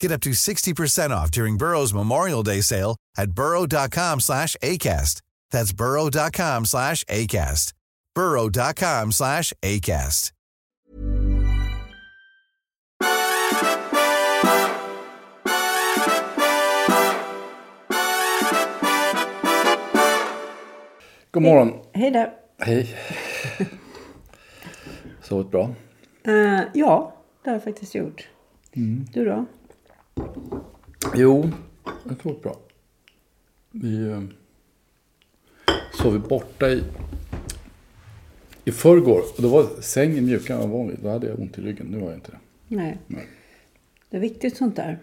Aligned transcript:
Get 0.00 0.12
up 0.12 0.20
to 0.22 0.30
60% 0.30 1.10
off 1.10 1.30
during 1.30 1.56
Burrow's 1.56 1.92
Memorial 1.92 2.42
Day 2.42 2.60
sale 2.60 2.96
at 3.16 3.32
burrow.com 3.32 4.20
slash 4.20 4.56
ACAST. 4.62 5.22
That's 5.50 5.72
burrow.com 5.72 6.64
slash 6.66 7.04
ACAST. 7.04 7.72
burrow.com 8.14 9.12
slash 9.12 9.52
ACAST. 9.62 10.32
God 21.30 21.42
morgon. 21.42 21.80
Hej 21.92 22.10
där. 22.10 22.32
Hej. 22.58 22.96
Sovit 25.22 25.50
bra? 25.50 25.74
Eh, 26.24 26.60
ja, 26.74 27.14
det 27.44 27.50
har 27.50 27.54
jag 27.56 27.64
faktiskt 27.64 27.94
gjort. 27.94 28.28
Du 29.12 29.24
då? 29.24 29.46
Jo, 31.14 31.50
har 31.84 32.16
sovit 32.22 32.42
bra. 32.42 32.56
Vi 33.70 34.08
eh, 34.08 34.22
sov 35.92 36.28
borta 36.28 36.70
i, 36.70 36.82
i 38.64 38.72
förrgår. 38.72 39.20
Och 39.36 39.42
då 39.42 39.48
var 39.48 39.80
sängen 39.80 40.26
mjukare 40.26 40.62
än 40.62 40.70
vad 40.70 40.70
jag 40.70 40.72
var 40.72 40.78
van 40.78 40.88
vid. 40.88 40.98
Då 41.02 41.08
hade 41.08 41.26
jag 41.26 41.40
ont 41.40 41.58
i 41.58 41.60
ryggen. 41.60 41.86
Nu 41.86 42.00
har 42.00 42.06
jag 42.06 42.14
inte 42.14 42.30
det. 42.30 42.38
Nej. 42.68 42.98
Nej. 43.06 43.26
Det 44.10 44.16
är 44.16 44.20
viktigt 44.20 44.56
sånt 44.56 44.76
där. 44.76 44.98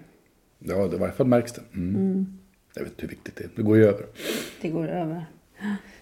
Ja, 0.59 0.87
det, 0.87 0.95
i 0.95 0.99
varje 0.99 1.13
fall 1.13 1.27
märks 1.27 1.53
det. 1.53 1.61
Mm. 1.73 2.37
Jag 2.73 2.83
vet 2.83 2.91
inte 2.91 3.01
hur 3.01 3.09
viktigt 3.09 3.35
det 3.35 3.43
är. 3.43 3.49
Det 3.55 3.61
går 3.61 3.77
ju 3.77 3.85
över. 3.85 4.05
Det 4.61 4.69
går 4.69 4.87
över. 4.87 5.25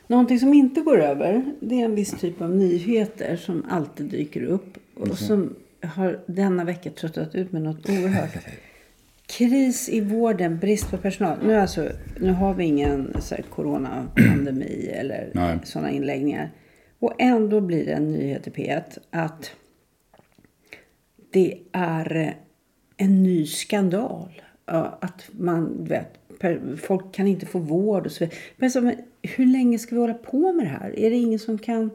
Någonting 0.08 0.40
som 0.40 0.54
inte 0.54 0.82
går 0.82 1.02
över, 1.02 1.54
det 1.60 1.82
är 1.82 1.86
en 1.86 1.96
viss 1.96 2.12
typ 2.12 2.42
av 2.42 2.56
nyheter 2.56 3.36
som 3.36 3.66
alltid 3.70 4.06
dyker 4.06 4.44
upp. 4.44 4.78
Och 4.96 5.18
som 5.18 5.56
har 5.82 6.20
denna 6.26 6.64
vecka 6.64 6.90
tröttat 6.90 7.36
ut 7.36 7.52
med 7.52 7.62
något 7.62 7.90
oerhört. 7.90 8.38
Kris 9.38 9.90
i 9.90 10.02
vården, 10.02 10.60
brist 10.60 10.92
på 10.92 10.98
personal. 10.98 11.38
Nu, 11.44 11.56
alltså, 11.56 11.90
nu 12.20 12.32
har 12.32 12.54
vi 12.54 12.64
ingen 12.64 13.16
så 13.22 13.36
här, 13.36 13.44
coronapandemi 13.44 14.88
eller 14.94 15.32
Nej. 15.34 15.60
sådana 15.64 15.92
inläggningar. 15.92 16.52
Och 17.00 17.14
ändå 17.20 17.62
blir 17.62 17.86
det 17.86 17.92
en 17.92 18.12
nyhet 18.12 18.48
i 18.48 18.50
P1 18.50 18.82
att 19.10 19.52
det 21.32 21.58
är 21.72 22.36
en 22.98 23.24
ny 23.24 23.46
skandal. 23.46 24.42
Att 24.66 25.30
man, 25.32 25.86
vet, 25.86 26.10
folk 26.82 27.14
kan 27.16 27.28
inte 27.28 27.46
få 27.46 27.60
vård 27.60 28.06
och 28.06 28.12
så 28.12 28.26
vidare. 28.26 28.84
Men 28.84 28.96
hur 29.22 29.46
länge 29.46 29.80
ska 29.80 29.96
vi 29.96 30.02
hålla 30.02 30.14
på 30.14 30.54
med 30.54 30.66
det 30.66 30.70
här? 30.70 31.00
Är 31.00 31.10
det 31.10 31.16
ingen 31.16 31.40
som 31.40 31.58
kan 31.58 31.90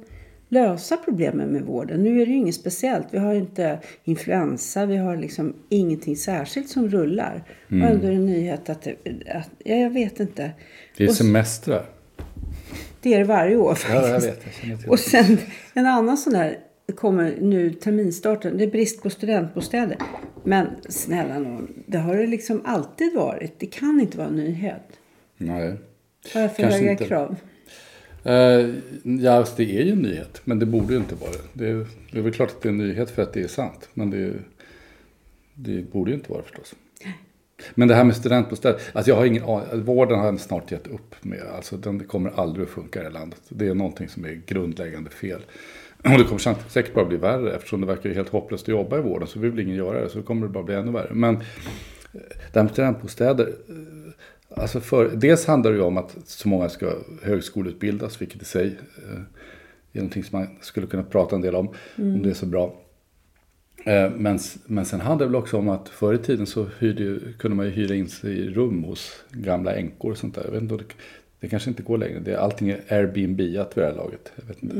lösa 0.48 0.96
problemen 0.96 1.48
med 1.48 1.62
vården? 1.62 2.02
Nu 2.02 2.22
är 2.22 2.26
det 2.26 2.32
ju 2.32 2.38
inget 2.38 2.54
speciellt. 2.54 3.06
Vi 3.10 3.18
har 3.18 3.34
inte 3.34 3.78
influensa, 4.04 4.86
vi 4.86 4.96
har 4.96 5.16
liksom 5.16 5.54
ingenting 5.68 6.16
särskilt 6.16 6.68
som 6.68 6.88
rullar. 6.88 7.44
Och 7.66 7.72
ändå 7.72 8.06
är 8.06 8.10
det 8.10 8.16
en 8.16 8.26
nyhet 8.26 8.68
att, 8.70 8.86
att 8.86 9.50
ja, 9.64 9.74
jag 9.74 9.90
vet 9.90 10.20
inte. 10.20 10.50
Det 10.96 11.04
är 11.04 11.08
Och- 11.08 11.14
semestrar. 11.14 11.84
Det 13.02 13.14
är 13.14 13.18
det 13.18 13.24
varje 13.24 13.56
år 13.56 13.74
faktiskt. 13.74 14.02
Ja, 14.04 14.08
jag 14.08 14.20
vet. 14.20 14.44
Jag 14.82 14.90
Och 14.92 14.98
sen 14.98 15.38
en 15.74 15.86
annan 15.86 16.16
sån 16.16 16.32
där 16.32 16.58
kommer 16.96 17.36
nu 17.40 17.70
terminstarten. 17.72 18.58
Det 18.58 18.64
är 18.64 18.70
brist 18.70 19.02
på 19.02 19.10
studentbostäder. 19.10 19.96
Men 20.44 20.66
snälla 20.88 21.38
nån, 21.38 21.72
det 21.86 21.98
har 21.98 22.16
det 22.16 22.26
liksom 22.26 22.62
alltid 22.64 23.14
varit. 23.14 23.58
Det 23.58 23.66
kan 23.66 24.00
inte 24.00 24.18
vara 24.18 24.28
en 24.28 24.34
nyhet. 24.36 24.82
Nej. 25.36 25.76
Vad 26.34 26.42
är 26.42 26.48
för 26.48 26.62
Kanske 26.62 26.80
höga 26.80 26.96
krav? 26.96 27.36
Eh, 28.24 28.74
ja, 29.02 29.32
alltså, 29.32 29.54
det 29.56 29.78
är 29.80 29.84
ju 29.84 29.92
en 29.92 29.98
nyhet. 30.02 30.40
Men 30.44 30.58
det 30.58 30.66
borde 30.66 30.92
ju 30.92 30.98
inte 30.98 31.14
vara 31.14 31.30
det. 31.30 31.38
Det 31.64 31.70
är, 31.70 31.86
det 32.12 32.18
är 32.18 32.22
väl 32.22 32.32
klart 32.32 32.50
att 32.50 32.62
det 32.62 32.68
är 32.68 32.70
en 32.72 32.78
nyhet 32.78 33.10
för 33.10 33.22
att 33.22 33.32
det 33.32 33.42
är 33.42 33.48
sant. 33.48 33.88
Men 33.94 34.10
det, 34.10 34.32
det 35.54 35.92
borde 35.92 36.10
ju 36.10 36.16
inte 36.16 36.32
vara 36.32 36.42
förstås. 36.42 36.74
Men 37.74 37.88
det 37.88 37.94
här 37.94 38.04
med 38.04 38.16
studentbostäder. 38.16 38.80
Alltså 38.92 39.10
jag 39.10 39.16
har 39.16 39.26
ingen 39.26 39.44
aning. 39.44 39.82
Vården 39.84 40.18
har 40.18 40.26
jag 40.26 40.40
snart 40.40 40.72
gett 40.72 40.86
upp 40.86 41.14
med. 41.24 41.42
Alltså 41.56 41.76
den 41.76 42.00
kommer 42.04 42.30
aldrig 42.30 42.64
att 42.64 42.70
funka 42.70 42.98
i 42.98 43.02
det 43.02 43.08
här 43.08 43.14
landet. 43.14 43.40
Det 43.48 43.68
är 43.68 43.74
någonting 43.74 44.08
som 44.08 44.24
är 44.24 44.40
grundläggande 44.46 45.10
fel. 45.10 45.40
Och 46.04 46.18
det 46.18 46.24
kommer 46.24 46.68
säkert- 46.70 46.94
bara 46.94 47.04
bli 47.04 47.16
värre. 47.16 47.56
Eftersom 47.56 47.80
det 47.80 47.86
verkar 47.86 48.10
helt 48.10 48.28
hopplöst 48.28 48.64
att 48.64 48.68
jobba 48.68 48.98
i 48.98 49.00
vården. 49.00 49.28
Så 49.28 49.38
vill 49.38 49.50
väl 49.50 49.60
ingen 49.60 49.76
göra 49.76 50.00
det. 50.00 50.08
Så 50.08 50.22
kommer 50.22 50.46
det 50.46 50.52
bara 50.52 50.64
bli 50.64 50.74
ännu 50.74 50.92
värre. 50.92 51.14
Men 51.14 51.34
eh, 51.36 51.40
det 52.52 52.54
här 52.58 52.62
med 52.62 52.72
studentbostäder. 52.72 53.46
Eh, 53.68 54.12
Alltså 54.48 54.80
för, 54.80 55.08
dels 55.16 55.46
handlar 55.46 55.70
det 55.70 55.76
ju 55.76 55.82
om 55.82 55.96
att 55.96 56.16
så 56.24 56.48
många 56.48 56.68
ska 56.68 56.92
högskoleutbildas, 57.22 58.20
vilket 58.20 58.42
i 58.42 58.44
sig 58.44 58.66
eh, 58.66 59.20
är 59.92 59.98
någonting 60.00 60.24
som 60.24 60.38
man 60.38 60.48
skulle 60.60 60.86
kunna 60.86 61.02
prata 61.02 61.36
en 61.36 61.42
del 61.42 61.54
om, 61.54 61.68
om 61.96 62.22
det 62.22 62.30
är 62.30 62.34
så 62.34 62.46
bra. 62.46 62.74
Eh, 63.84 64.10
men, 64.10 64.38
men 64.66 64.84
sen 64.84 65.00
handlar 65.00 65.26
det 65.26 65.32
väl 65.32 65.42
också 65.42 65.58
om 65.58 65.68
att 65.68 65.88
förr 65.88 66.14
i 66.14 66.18
tiden 66.18 66.46
så 66.46 66.66
hyrde 66.78 67.20
kunde 67.38 67.56
man 67.56 67.66
ju 67.66 67.72
hyra 67.72 67.94
in 67.94 68.08
sig 68.08 68.38
i 68.38 68.50
rum 68.50 68.84
hos 68.84 69.24
gamla 69.30 69.74
änkor 69.74 70.10
och 70.10 70.18
sånt 70.18 70.34
där. 70.34 70.44
Jag 70.44 70.50
vet 70.50 70.62
inte, 70.62 70.76
det, 70.76 70.84
det 71.40 71.48
kanske 71.48 71.70
inte 71.70 71.82
går 71.82 71.98
längre. 71.98 72.20
Det, 72.20 72.36
allting 72.36 72.68
är 72.68 72.80
Airbnb-at 72.88 73.76
vid 73.76 73.84
det 73.84 73.88
här 73.88 73.96
laget. 73.96 74.32
Jag 74.36 74.44
vet 74.44 74.62
inte. 74.62 74.76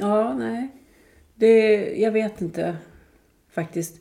Ja, 0.00 0.34
nej. 0.34 0.68
Det, 1.34 1.74
jag 1.96 2.12
vet 2.12 2.40
inte 2.40 2.76
faktiskt. 3.50 4.00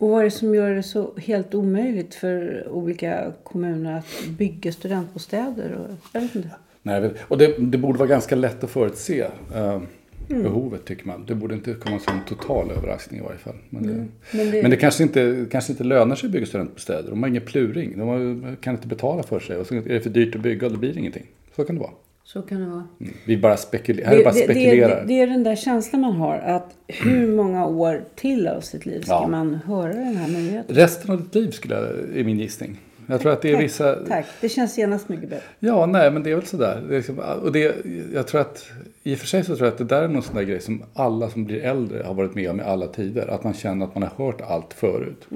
Och 0.00 0.08
vad 0.10 0.20
är 0.20 0.24
det 0.24 0.30
som 0.30 0.54
gör 0.54 0.70
det 0.74 0.82
så 0.82 1.10
helt 1.16 1.54
omöjligt 1.54 2.14
för 2.14 2.68
olika 2.68 3.32
kommuner 3.44 3.98
att 3.98 4.26
bygga 4.38 4.72
studentbostäder? 4.72 5.72
Och, 5.74 5.96
jag 6.12 6.20
vet 6.20 6.34
inte. 6.34 6.50
Nej, 6.82 7.10
och 7.28 7.38
det, 7.38 7.54
det 7.58 7.78
borde 7.78 7.98
vara 7.98 8.08
ganska 8.08 8.36
lätt 8.36 8.64
att 8.64 8.70
förutse 8.70 9.20
eh, 9.54 9.80
behovet 10.28 10.84
tycker 10.84 11.06
man. 11.06 11.24
Det 11.26 11.34
borde 11.34 11.54
inte 11.54 11.74
komma 11.74 11.98
som 11.98 12.14
en 12.18 12.24
total 12.24 12.70
överraskning 12.70 13.20
i 13.20 13.22
varje 13.22 13.38
fall. 13.38 13.54
Men 13.70 13.82
det, 13.82 13.92
Men 14.38 14.50
det- 14.50 14.62
men 14.62 14.70
det 14.70 14.76
kanske, 14.76 15.02
inte, 15.02 15.46
kanske 15.50 15.72
inte 15.72 15.84
lönar 15.84 16.16
sig 16.16 16.26
att 16.26 16.32
bygga 16.32 16.46
studentbostäder. 16.46 17.10
De 17.10 17.22
har 17.22 17.28
ingen 17.30 17.42
pluring. 17.42 17.98
De 17.98 18.08
har, 18.08 18.56
kan 18.56 18.74
inte 18.74 18.86
betala 18.88 19.22
för 19.22 19.40
sig. 19.40 19.56
Och 19.56 19.66
så 19.66 19.74
är 19.74 19.80
det 19.80 20.00
för 20.00 20.10
dyrt 20.10 20.34
att 20.34 20.40
bygga 20.40 20.66
och 20.66 20.72
då 20.72 20.78
blir 20.78 20.92
det 20.92 20.98
ingenting. 21.00 21.26
Så 21.56 21.64
kan 21.64 21.76
det 21.76 21.80
vara. 21.80 21.90
Så 22.32 22.42
kan 22.42 22.60
det 22.60 22.66
vara. 22.66 22.84
Mm. 23.00 23.12
Vi 23.24 23.36
bara 23.36 23.56
spekulerar. 23.56 24.08
Här 24.08 24.16
är 24.16 24.24
bara 24.24 24.34
spekulerar. 24.34 25.00
det, 25.00 25.06
det 25.06 25.20
är 25.20 25.26
den 25.26 25.44
där 25.44 25.56
känslan 25.56 26.00
man 26.00 26.12
har 26.12 26.38
att 26.38 26.74
hur 26.86 27.26
många 27.26 27.66
år 27.66 28.04
till 28.14 28.48
av 28.48 28.60
sitt 28.60 28.86
liv 28.86 29.00
ska 29.00 29.12
Ja. 29.12 29.28
man 29.28 29.54
höra 29.54 29.92
den 29.92 30.16
här 30.16 30.28
nyheten? 30.28 30.76
Resten 30.76 31.10
av 31.10 31.22
ditt 31.22 31.34
liv 31.34 31.50
skulle 31.50 31.74
jag, 31.74 31.84
är 32.20 32.24
min 32.24 32.38
gissning. 32.38 32.78
Jag 33.06 33.20
tror 33.20 33.32
att 33.32 33.42
det 33.42 33.48
är 33.50 33.54
Tack, 33.54 33.64
vissa... 33.64 33.94
Tack, 33.94 34.26
det 34.40 34.48
känns 34.48 34.78
genast 34.78 35.08
mycket 35.08 35.30
bättre. 35.30 35.44
Ja, 35.58 35.86
nej, 35.86 36.10
men 36.10 36.22
det 36.22 36.30
är 36.30 36.34
väl 36.34 36.46
sådär. 36.46 36.82
Det 36.88 36.96
liksom, 36.96 37.18
och 37.18 37.52
det, 37.52 37.74
jag 38.14 38.26
tror 38.26 38.40
att, 38.40 38.66
I 39.02 39.14
och 39.14 39.18
för 39.18 39.26
sig 39.26 39.44
så 39.44 39.56
tror 39.56 39.66
jag 39.66 39.72
att 39.72 39.78
det 39.78 39.84
där 39.84 40.02
är 40.02 40.08
någon 40.08 40.22
sån 40.22 40.36
där 40.36 40.42
grej 40.42 40.60
som 40.60 40.82
alla 40.94 41.30
som 41.30 41.44
blir 41.44 41.60
äldre 41.60 42.02
har 42.02 42.14
varit 42.14 42.34
med 42.34 42.50
om 42.50 42.60
i 42.60 42.62
alla 42.62 42.86
tider. 42.86 43.26
Att 43.28 43.44
man 43.44 43.54
känner 43.54 43.86
att 43.86 43.94
man 43.94 44.02
har 44.02 44.24
hört 44.26 44.40
allt 44.40 44.74
förut. 44.74 45.26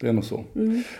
Det 0.00 0.08
är 0.08 0.12
nog 0.12 0.24
så. 0.24 0.44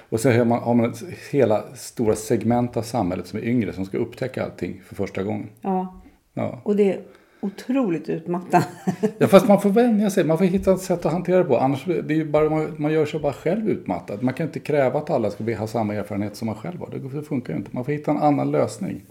Och 0.09 0.21
sen 0.21 0.39
har 0.39 0.45
man, 0.45 0.63
har 0.63 0.75
man 0.75 0.95
hela 1.33 1.65
stora 1.75 2.15
segment 2.17 2.77
av 2.77 2.83
samhället 2.83 3.27
som 3.27 3.39
är 3.39 3.45
yngre 3.45 3.73
som 3.73 3.85
ska 3.85 3.99
upptäcka 3.99 4.45
allting 4.45 4.81
för 4.87 4.95
första 4.95 5.23
gången. 5.23 5.49
Ja, 5.61 6.03
Ja. 6.35 6.61
och 6.63 6.77
det, 6.77 6.99
otroligt 7.41 8.09
utmattande. 8.09 8.67
Ja, 9.19 9.27
fast 9.27 9.49
man 9.49 9.61
får 9.61 9.71
vänja 9.71 10.11
sig. 10.11 10.25
Man 10.25 10.39
får 10.39 10.45
hitta 10.45 10.73
ett 10.73 10.81
sätt 10.81 11.07
att 11.07 11.13
hantera 11.13 11.39
det 11.39 11.45
på. 11.45 11.59
Annars 11.59 11.85
det 11.85 12.15
är 12.21 12.25
bara, 12.25 12.51
man, 12.51 12.75
man 12.77 12.93
gör 12.93 13.07
sig 13.07 13.21
bara 13.21 13.33
själv 13.33 13.69
utmattad. 13.69 14.23
Man 14.23 14.35
kan 14.35 14.47
inte 14.47 14.59
kräva 14.61 14.99
att 14.99 15.11
alla 15.11 15.31
ska 15.31 15.57
ha 15.57 15.67
samma 15.67 15.95
erfarenhet 15.95 16.37
som 16.37 16.47
man 16.47 16.55
själv 16.55 16.79
har. 16.81 17.11
Det, 17.13 17.23
funkar 17.23 17.53
ju 17.53 17.59
inte. 17.59 17.71
Man 17.73 17.85
får 17.85 17.93
hitta 17.93 18.11
en 18.11 18.19
annan 18.19 18.51
lösning. 18.51 19.03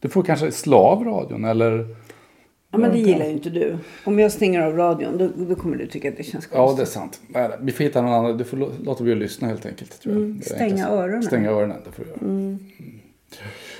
Du 0.00 0.08
får 0.08 0.22
kanske 0.22 0.52
slå 0.52 0.76
av 0.78 1.04
radion 1.04 1.44
eller... 1.44 1.86
Ja, 2.76 2.88
men 2.88 2.92
det 2.92 2.98
gillar 3.10 3.26
ju 3.26 3.32
inte 3.32 3.50
du. 3.50 3.78
Om 4.04 4.18
jag 4.18 4.32
stänger 4.32 4.60
av 4.60 4.76
radion 4.76 5.18
då, 5.18 5.44
då 5.44 5.54
kommer 5.54 5.76
du 5.76 5.86
tycka 5.86 6.08
att 6.08 6.16
det 6.16 6.22
känns 6.22 6.48
Ja, 6.52 6.56
konstigt. 6.66 6.76
det 6.76 6.82
är 6.82 7.40
sant. 7.40 7.60
Vi 7.60 7.72
får 7.72 7.84
hitta 7.84 8.02
någon 8.02 8.12
annan. 8.12 8.38
Du 8.38 8.44
får 8.44 8.56
lå- 8.56 8.84
låta 8.84 9.02
bli 9.04 9.12
att 9.12 9.18
lyssna 9.18 9.48
helt 9.48 9.66
enkelt. 9.66 10.00
Tror 10.00 10.14
jag. 10.14 10.22
Mm, 10.24 10.42
stänga 10.42 10.88
öronen. 10.88 11.22
Stänga 11.22 11.50
öronen, 11.50 11.76
det 11.84 11.92
får 11.92 12.04
du 12.04 12.10
göra. 12.10 12.20
Mm. 12.20 12.58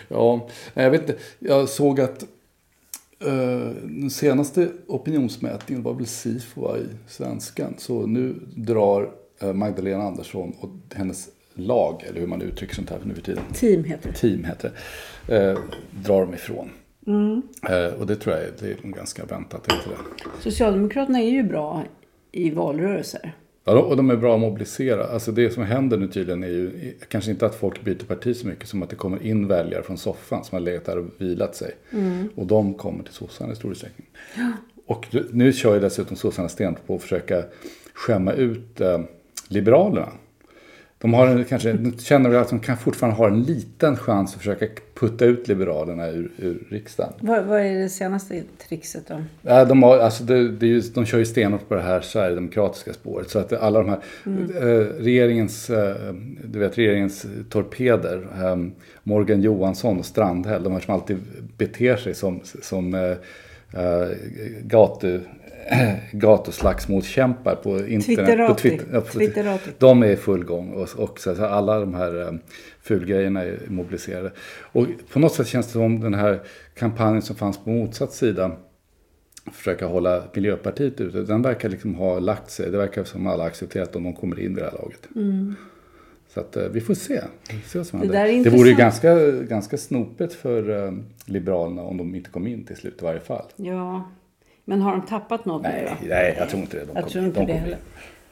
Ja, 0.08 0.48
jag 0.74 0.90
vet 0.90 1.00
inte. 1.00 1.16
Jag 1.38 1.68
såg 1.68 2.00
att 2.00 2.22
eh, 3.24 3.70
den 3.82 4.10
senaste 4.10 4.68
opinionsmätningen 4.86 5.82
var 5.82 5.94
väl 5.94 6.06
Sifo 6.06 6.76
i 6.76 6.86
Svenskan. 7.08 7.74
Så 7.78 8.06
nu 8.06 8.34
drar 8.54 9.10
eh, 9.40 9.52
Magdalena 9.52 10.02
Andersson 10.04 10.52
och 10.60 10.70
hennes 10.94 11.28
lag, 11.54 12.04
eller 12.08 12.20
hur 12.20 12.26
man 12.26 12.42
uttrycker 12.42 12.74
sånt 12.74 12.90
här 12.90 12.98
nu 13.04 13.14
för 13.14 13.22
tiden. 13.22 13.42
Team 13.54 13.84
heter 13.84 14.08
det. 14.08 14.14
Team 14.18 14.44
heter 14.44 14.72
det. 15.26 15.36
Eh, 15.50 15.58
drar 16.04 16.20
de 16.20 16.34
ifrån. 16.34 16.70
Mm. 17.06 17.42
Eh, 17.68 18.00
och 18.00 18.06
det 18.06 18.16
tror 18.16 18.36
jag 18.36 18.44
det 18.60 18.66
är 18.68 18.88
ganska 18.88 19.24
väntat. 19.24 19.72
Inte 19.72 19.88
det? 19.88 20.42
Socialdemokraterna 20.42 21.20
är 21.20 21.30
ju 21.30 21.42
bra 21.42 21.84
i 22.32 22.50
valrörelser. 22.50 23.32
Ja, 23.64 23.78
och 23.78 23.96
de 23.96 24.10
är 24.10 24.16
bra 24.16 24.34
att 24.34 24.40
mobilisera. 24.40 25.04
Alltså 25.04 25.32
det 25.32 25.50
som 25.50 25.62
händer 25.62 25.96
nu 25.96 26.08
tydligen 26.08 26.42
är 26.42 26.48
ju 26.48 26.94
kanske 27.08 27.30
inte 27.30 27.46
att 27.46 27.54
folk 27.54 27.84
byter 27.84 28.04
parti 28.04 28.36
så 28.36 28.46
mycket 28.46 28.68
som 28.68 28.82
att 28.82 28.90
det 28.90 28.96
kommer 28.96 29.22
in 29.22 29.48
väljare 29.48 29.82
från 29.82 29.98
soffan 29.98 30.44
som 30.44 30.56
har 30.56 30.60
legat 30.60 30.84
där 30.84 30.98
och 30.98 31.06
vilat 31.18 31.56
sig. 31.56 31.74
Och 32.34 32.46
de 32.46 32.74
kommer 32.74 33.04
till 33.04 33.14
sossarna 33.14 33.52
i 33.52 33.56
stor 33.56 33.70
utsträckning. 33.72 34.06
Och 34.86 35.06
nu 35.32 35.52
kör 35.52 35.74
ju 35.74 35.80
dessutom 35.80 36.16
sossarna 36.16 36.48
stenhårt 36.48 36.86
på 36.86 36.94
att 36.94 37.02
försöka 37.02 37.42
skämma 37.94 38.32
ut 38.32 38.80
eh, 38.80 39.00
liberalerna. 39.48 40.08
De 41.06 41.14
har 41.14 41.26
en, 41.26 41.44
kanske, 41.44 41.72
nu 41.72 41.92
känner 41.98 42.34
att 42.34 42.48
de 42.48 42.60
kan 42.60 42.76
fortfarande 42.76 43.16
ha 43.16 43.26
en 43.28 43.42
liten 43.42 43.96
chans 43.96 44.34
att 44.34 44.38
försöka 44.38 44.66
putta 44.94 45.24
ut 45.24 45.48
liberalerna 45.48 46.08
ur, 46.08 46.30
ur 46.36 46.66
riksdagen. 46.70 47.12
Vad, 47.20 47.44
vad 47.44 47.60
är 47.60 47.78
det 47.78 47.88
senaste 47.88 48.42
trixet 48.68 49.08
då? 49.08 49.22
De, 49.64 49.82
har, 49.82 49.98
alltså 49.98 50.24
det, 50.24 50.48
det 50.48 50.66
ju, 50.66 50.80
de 50.80 51.06
kör 51.06 51.18
ju 51.18 51.24
stenhårt 51.24 51.68
på 51.68 51.74
det 51.74 51.82
här 51.82 52.00
sverigedemokratiska 52.00 52.92
spåret. 52.92 53.30
Så 53.30 53.38
att 53.38 53.52
alla 53.52 53.82
de 53.82 53.88
här, 53.88 54.00
eh, 54.24 55.02
regeringens, 55.02 55.70
eh, 55.70 56.14
du 56.44 56.58
vet, 56.58 56.78
regeringens 56.78 57.26
torpeder, 57.50 58.26
eh, 58.42 58.56
Morgan 59.02 59.40
Johansson 59.42 59.98
och 59.98 60.06
Strandhäll, 60.06 60.62
de 60.62 60.72
här 60.72 60.80
som 60.80 60.94
alltid 60.94 61.18
beter 61.58 61.96
sig 61.96 62.14
som, 62.14 62.40
som 62.62 62.94
eh, 62.94 63.10
eh, 63.82 64.08
gatu, 64.62 65.20
gatuslagsmålskämpar 66.12 67.54
på 67.54 67.78
internet. 67.78 68.04
Twitterati. 68.06 68.48
På 68.48 68.54
Twitter, 68.54 69.00
Twitterati. 69.00 69.70
de 69.78 70.02
är 70.02 70.06
i 70.06 70.16
full 70.16 70.44
gång 70.44 70.70
och, 70.70 70.88
och 70.96 71.20
så, 71.20 71.34
så 71.34 71.44
alla 71.44 71.80
de 71.80 71.94
här 71.94 72.20
eh, 72.20 72.32
fulgrejerna 72.82 73.42
är 73.42 73.58
mobiliserade. 73.68 74.32
Och 74.72 74.86
på 75.12 75.18
något 75.18 75.34
sätt 75.34 75.46
känns 75.46 75.66
det 75.66 75.72
som 75.72 76.00
den 76.00 76.14
här 76.14 76.40
kampanjen 76.74 77.22
som 77.22 77.36
fanns 77.36 77.58
på 77.58 77.70
motsatt 77.70 78.12
sida 78.12 78.52
försöka 79.52 79.86
hålla 79.86 80.22
Miljöpartiet 80.34 81.00
ute. 81.00 81.22
Den 81.22 81.42
verkar 81.42 81.68
liksom 81.68 81.94
ha 81.94 82.18
lagt 82.18 82.50
sig. 82.50 82.70
Det 82.70 82.78
verkar 82.78 83.04
som 83.04 83.26
alla 83.26 83.44
accepterat 83.44 83.96
om 83.96 84.04
de 84.04 84.12
kommer 84.12 84.40
in 84.40 84.52
i 84.52 84.54
det 84.54 84.64
här 84.64 84.72
laget. 84.72 85.08
Så 86.28 86.40
att, 86.40 86.56
eh, 86.56 86.68
vi 86.68 86.80
får 86.80 86.94
se. 86.94 87.20
Se 87.66 87.78
vad 87.78 87.86
som 87.86 87.98
Mm. 88.00 88.12
Det 88.12 88.18
där 88.18 88.44
det 88.44 88.50
vore 88.50 88.68
ju 88.68 88.74
ganska, 88.74 89.30
ganska 89.30 89.76
snopet 89.76 90.32
för 90.32 90.86
eh, 90.86 90.92
Liberalerna 91.24 91.82
om 91.82 91.96
de 91.96 92.14
inte 92.14 92.30
kom 92.30 92.46
in 92.46 92.64
till 92.64 92.76
slut 92.76 93.02
i 93.02 93.04
varje 93.04 93.20
fall. 93.20 93.44
Ja, 93.56 94.10
men 94.68 94.80
har 94.82 94.92
de 94.92 95.02
tappat 95.06 95.44
något 95.44 95.62
nu 95.62 95.68
Nej, 95.68 95.96
då? 96.00 96.06
nej 96.08 96.34
jag 96.38 96.48
tror 96.48 96.62
inte 96.62 96.76
det. 96.76 96.84
De 96.84 96.90
Jag 96.94 97.02
kom- 97.02 97.12
tror 97.12 97.24
inte 97.24 97.40
de 97.40 97.46
det 97.46 97.52
heller. 97.52 97.78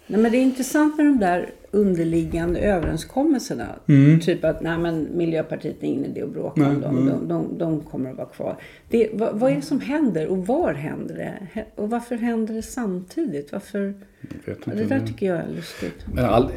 Nej, 0.06 0.20
men 0.20 0.32
det 0.32 0.38
är 0.38 0.42
intressant 0.42 0.96
med 0.96 1.06
de 1.06 1.18
där 1.18 1.50
underliggande 1.70 2.60
överenskommelserna. 2.60 3.66
Mm. 3.88 4.20
Typ 4.20 4.44
att 4.44 4.60
nej, 4.62 4.78
men 4.78 5.08
Miljöpartiet 5.16 5.82
är 5.82 5.86
ingen 5.86 6.04
idé 6.04 6.22
att 6.22 6.28
bråka 6.32 6.66
om 6.68 6.80
dem. 6.80 7.06
De, 7.06 7.28
de, 7.28 7.58
de 7.58 7.80
kommer 7.80 8.10
att 8.10 8.16
vara 8.16 8.26
kvar. 8.28 8.56
Det, 8.88 9.08
vad, 9.12 9.38
vad 9.38 9.52
är 9.52 9.56
det 9.56 9.62
som 9.62 9.80
händer 9.80 10.26
och 10.26 10.46
var 10.46 10.74
händer 10.74 11.14
det? 11.14 11.64
Och 11.74 11.90
varför 11.90 12.16
händer 12.16 12.54
det 12.54 12.62
samtidigt? 12.62 13.52
Varför? 13.52 13.78
Jag 14.20 14.28
vet 14.54 14.58
Ja, 14.66 14.72
inte. 14.72 14.84
det 14.84 14.84
där 14.98 15.06
tycker 15.06 15.26
jag 15.26 15.36
är 15.36 15.48
lustigt. 15.56 16.06
Men 16.14 16.24
all, 16.24 16.50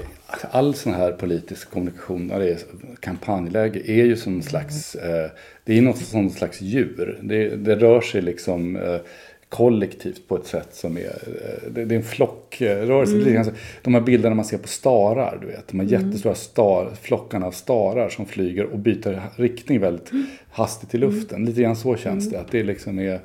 all 0.51 0.73
sån 0.73 0.93
här 0.93 1.11
politisk 1.11 1.69
kommunikation, 1.71 2.27
när 2.27 2.39
det 2.39 2.49
är 2.51 2.57
kampanjläge, 2.99 3.91
är 3.91 4.05
ju 4.05 4.15
som 4.15 4.35
en 4.35 4.43
slags, 4.43 4.95
eh, 4.95 5.31
det 5.63 5.77
är 5.77 5.81
något 5.81 5.97
som 5.97 6.29
slags 6.29 6.61
djur. 6.61 7.19
Det, 7.23 7.55
det 7.55 7.75
rör 7.75 8.01
sig 8.01 8.21
liksom 8.21 8.75
eh, 8.75 8.95
kollektivt 9.49 10.27
på 10.27 10.35
ett 10.37 10.45
sätt 10.45 10.67
som 10.71 10.97
är, 10.97 11.01
eh, 11.05 11.71
det, 11.71 11.85
det 11.85 11.95
är 11.95 11.97
en 11.97 12.03
flockrörelse. 12.03 13.11
Mm. 13.13 13.19
Lite 13.25 13.33
grann 13.35 13.45
så- 13.45 13.51
De 13.81 13.93
här 13.93 14.01
bilderna 14.01 14.35
man 14.35 14.45
ser 14.45 14.57
på 14.57 14.67
starar, 14.67 15.37
du 15.41 15.47
vet. 15.47 15.67
De 15.67 15.79
här 15.79 15.87
jättestora 15.87 16.35
star, 16.35 16.91
flockarna 17.01 17.45
av 17.45 17.51
starar 17.51 18.09
som 18.09 18.25
flyger 18.25 18.63
och 18.65 18.79
byter 18.79 19.21
riktning 19.35 19.79
väldigt 19.79 20.11
Mm. 20.11 20.25
hastigt 20.51 20.95
i 20.95 20.97
luften. 20.97 21.45
Lite 21.45 21.61
grann 21.61 21.75
så 21.75 21.95
känns 21.95 22.29
det. 22.29 22.39
Att 22.39 22.51
det 22.51 22.63
liksom 22.63 22.99
är, 22.99 23.19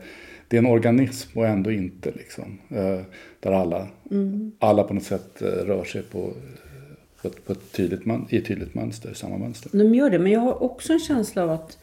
det 0.48 0.56
är 0.56 0.58
en 0.58 0.66
organism 0.66 1.38
och 1.38 1.46
ändå 1.46 1.70
inte 1.70 2.10
liksom. 2.16 2.58
Eh, 2.68 3.00
där 3.40 3.52
alla, 3.52 3.86
Mm. 4.10 4.52
alla 4.58 4.82
på 4.82 4.94
något 4.94 5.02
sätt 5.04 5.42
eh, 5.42 5.46
rör 5.46 5.84
sig 5.84 6.02
på, 6.02 6.32
på, 7.22 7.28
ett, 7.28 7.44
på 7.46 7.52
ett 7.52 7.72
tydligt, 7.72 8.04
man, 8.06 8.26
i 8.30 8.36
ett 8.36 8.44
tydligt 8.46 8.74
mönster, 8.74 9.14
samma 9.14 9.38
mönster. 9.38 9.70
De 9.78 9.94
gör 9.94 10.10
det, 10.10 10.18
men 10.18 10.32
jag 10.32 10.40
har 10.40 10.62
också 10.62 10.92
en 10.92 11.00
känsla 11.00 11.42
av 11.42 11.50
att 11.50 11.78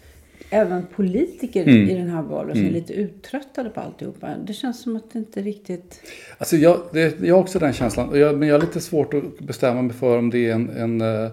även 0.50 0.86
politiker 0.96 1.62
Mm. 1.64 1.90
i 1.90 1.94
den 1.96 2.10
här 2.10 2.22
valrörelsen 2.22 2.66
är 2.68 2.72
lite 2.72 2.94
uttröttade 2.94 3.70
på 3.70 3.80
alltihopa. 3.82 4.30
Det 4.48 4.54
känns 4.54 4.82
som 4.82 4.96
att 4.96 5.12
det 5.14 5.20
inte 5.20 5.42
riktigt... 5.42 6.02
Alltså 6.38 6.56
jag, 6.58 6.82
det, 6.94 7.20
jag 7.22 7.36
har 7.36 7.42
också 7.42 7.60
den 7.60 7.74
känslan. 7.74 8.20
Jag, 8.20 8.38
men 8.38 8.48
jag 8.48 8.56
har 8.56 8.62
lite 8.62 8.80
svårt 8.82 9.14
att 9.14 9.40
bestämma 9.40 9.82
mig 9.82 9.96
för 9.96 10.18
om 10.18 10.30
det 10.30 10.50
är 10.50 10.54
en, 10.54 10.70
en 10.70 11.02
eh, 11.02 11.32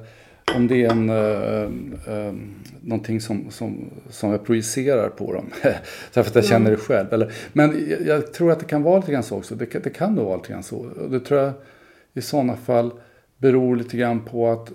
om 0.56 0.66
det 0.68 0.84
är 0.84 0.90
en, 0.90 1.10
eh, 1.10 1.62
eh, 2.26 2.34
någonting 2.80 3.20
som, 3.20 3.50
som, 3.50 3.90
som 4.10 4.30
jag 4.30 4.44
projicerar 4.44 5.08
på 5.08 5.32
dem. 5.32 5.46
Därför 6.14 6.30
att 6.30 6.34
jag 6.34 6.44
känner 6.44 6.70
det 6.70 6.76
själv. 6.76 7.12
Eller, 7.12 7.32
men 7.52 7.86
jag, 7.90 8.06
jag 8.06 8.32
tror 8.32 8.52
att 8.52 8.58
det 8.60 8.66
kan 8.66 8.82
vara 8.82 8.96
lite 9.00 9.12
grann 9.12 9.22
så 9.22 9.36
också. 9.36 9.54
Det, 9.54 9.66
kan- 9.66 9.82
det 9.84 9.90
kan 9.90 10.14
nog 10.14 10.24
vara 10.26 10.36
lite 10.36 10.52
grann 10.52 10.62
så. 10.62 10.86
Det 11.10 11.20
tror 11.20 11.40
jag 11.40 11.52
i 12.14 12.20
sådana 12.22 12.56
fall 12.56 12.90
beror 13.38 13.76
lite 13.76 13.96
grann 13.96 14.20
på 14.20 14.48
att 14.50 14.72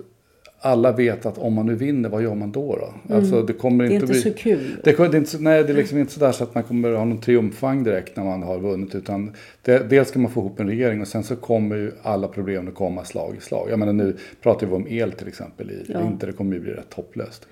alla 0.64 0.92
vet 0.92 1.26
att 1.26 1.38
om 1.38 1.52
man 1.54 1.66
nu 1.66 1.74
vinner, 1.74 2.08
vad 2.08 2.22
gör 2.22 2.34
man 2.34 2.52
då? 2.52 2.76
då? 2.76 3.14
Alltså, 3.14 3.42
det 3.42 3.52
kommer 3.52 3.84
Det 3.84 3.90
är 3.90 3.94
inte 3.94 4.04
inte 4.06 4.12
bli... 4.12 4.22
så 4.22 4.38
kul. 4.38 4.76
Det, 4.84 4.96
det 4.96 5.02
är 5.02 5.16
inte, 5.16 5.30
så- 5.30 5.38
nej, 5.38 5.64
det 5.64 5.72
är 5.72 5.76
liksom 5.76 5.98
inte 5.98 6.12
sådär 6.12 6.32
så 6.32 6.44
att 6.44 6.54
man 6.54 6.62
kommer 6.64 6.92
ha 6.92 7.04
någon 7.04 7.20
triumfvagn 7.20 7.84
direkt 7.84 8.16
när 8.16 8.24
man 8.24 8.42
har 8.42 8.58
vunnit. 8.58 8.94
Utan 8.94 9.32
det, 9.62 9.90
dels 9.90 10.08
ska 10.08 10.18
man 10.18 10.30
få 10.30 10.40
ihop 10.40 10.60
en 10.60 10.66
regering 10.68 11.00
och 11.00 11.08
sen 11.08 11.22
så 11.24 11.36
kommer 11.36 11.76
ju 11.76 11.92
alla 12.02 12.28
problem 12.28 12.68
att 12.68 12.74
komma 12.74 13.04
slag 13.04 13.34
i 13.38 13.40
slag. 13.40 13.68
Jag 13.70 13.78
menar 13.78 13.92
nu 13.92 14.16
pratar 14.42 14.66
vi 14.66 14.72
om 14.72 14.86
el 14.88 15.12
till 15.12 15.28
exempel 15.28 15.70
i 15.70 15.84
Ja. 15.88 15.98
vinter. 16.02 16.26
Det 16.26 16.32
kommer 16.32 16.54
ju 16.54 16.60
bli 16.60 16.72
rätt 16.72 16.94
hopplöst. 16.94 17.46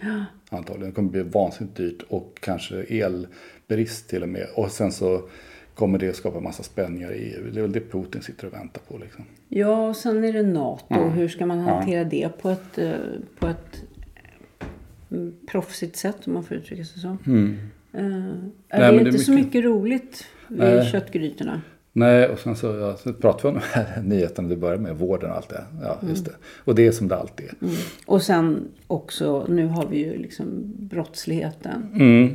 Antagligen. 0.51 0.89
Det 0.91 0.95
kommer 0.95 1.11
bli 1.11 1.23
vansinnigt 1.23 1.77
dyrt 1.77 2.03
och 2.09 2.39
kanske 2.41 2.77
elbrist 3.69 4.09
till 4.09 4.23
och 4.23 4.29
med. 4.29 4.47
Och 4.55 4.71
sen 4.71 4.93
så 4.93 5.23
kommer 5.81 5.99
det 5.99 6.09
att 6.09 6.17
skapa 6.17 6.41
massa 6.41 6.63
spänningar 6.63 7.13
i 7.13 7.19
EU. 7.35 7.51
Det 7.53 7.59
är 7.59 7.63
väl 7.63 7.73
det 7.73 7.81
Putin 7.93 8.23
sitter 8.23 8.47
och 8.47 8.53
väntar 8.53 8.81
på 8.89 8.99
liksom. 8.99 9.25
Ja, 9.49 9.89
och 9.89 9.97
sen 9.97 10.25
är 10.25 10.33
det 10.33 10.43
NATO. 10.43 10.95
Hur 11.09 11.29
ska 11.29 11.47
man 11.47 11.59
hantera 11.59 12.05
det 12.05 12.29
på 12.43 12.51
ett, 12.51 12.79
eh, 12.79 12.93
på 13.39 13.47
ett 13.47 13.85
mm, 15.11 15.35
proffsigt 15.47 15.97
sätt, 15.97 16.17
om 16.27 16.33
man 16.33 16.45
får 16.45 16.57
uttrycka 16.57 16.85
sig 16.85 17.01
så? 17.03 17.09
Är 17.09 17.19
Mm. 17.27 17.57
Nej, 17.93 18.03
det 18.69 18.77
är 18.77 18.93
det 18.93 18.97
är 18.99 19.07
inte 19.07 19.19
så 19.19 19.31
mycket- 19.33 19.47
mycket 19.47 19.65
roligt 19.65 20.25
vid 20.49 20.59
Nej. 20.59 20.87
köttgrytorna. 20.87 21.63
Nej, 21.93 22.29
och 22.29 22.39
sen 22.39 22.57
så, 22.57 22.67
ja, 22.67 22.97
så 22.97 23.13
pratar 23.13 23.43
vi 23.43 23.49
om 23.49 23.55
de 23.55 23.79
här 23.81 24.03
nyheterna 24.05 24.49
du 24.49 24.57
börjar 24.57 24.77
med, 24.79 24.97
vården 24.97 25.31
och 25.31 25.37
allt 25.37 25.49
det. 25.49 25.65
Ja, 25.83 25.99
just 26.09 26.25
det. 26.25 26.33
Och 26.65 26.75
det 26.75 26.87
är 26.87 26.93
som 26.93 27.09
det 27.09 27.17
alltid 27.17 27.47
är. 27.47 27.55
Och 28.07 28.23
sen 28.23 28.69
också, 28.87 29.47
nu 29.49 29.67
har 29.67 29.87
vi 29.87 29.99
ju 29.99 30.19
liksom 30.19 30.47
brottsligheten. 30.79 31.87
Mm. 31.95 32.35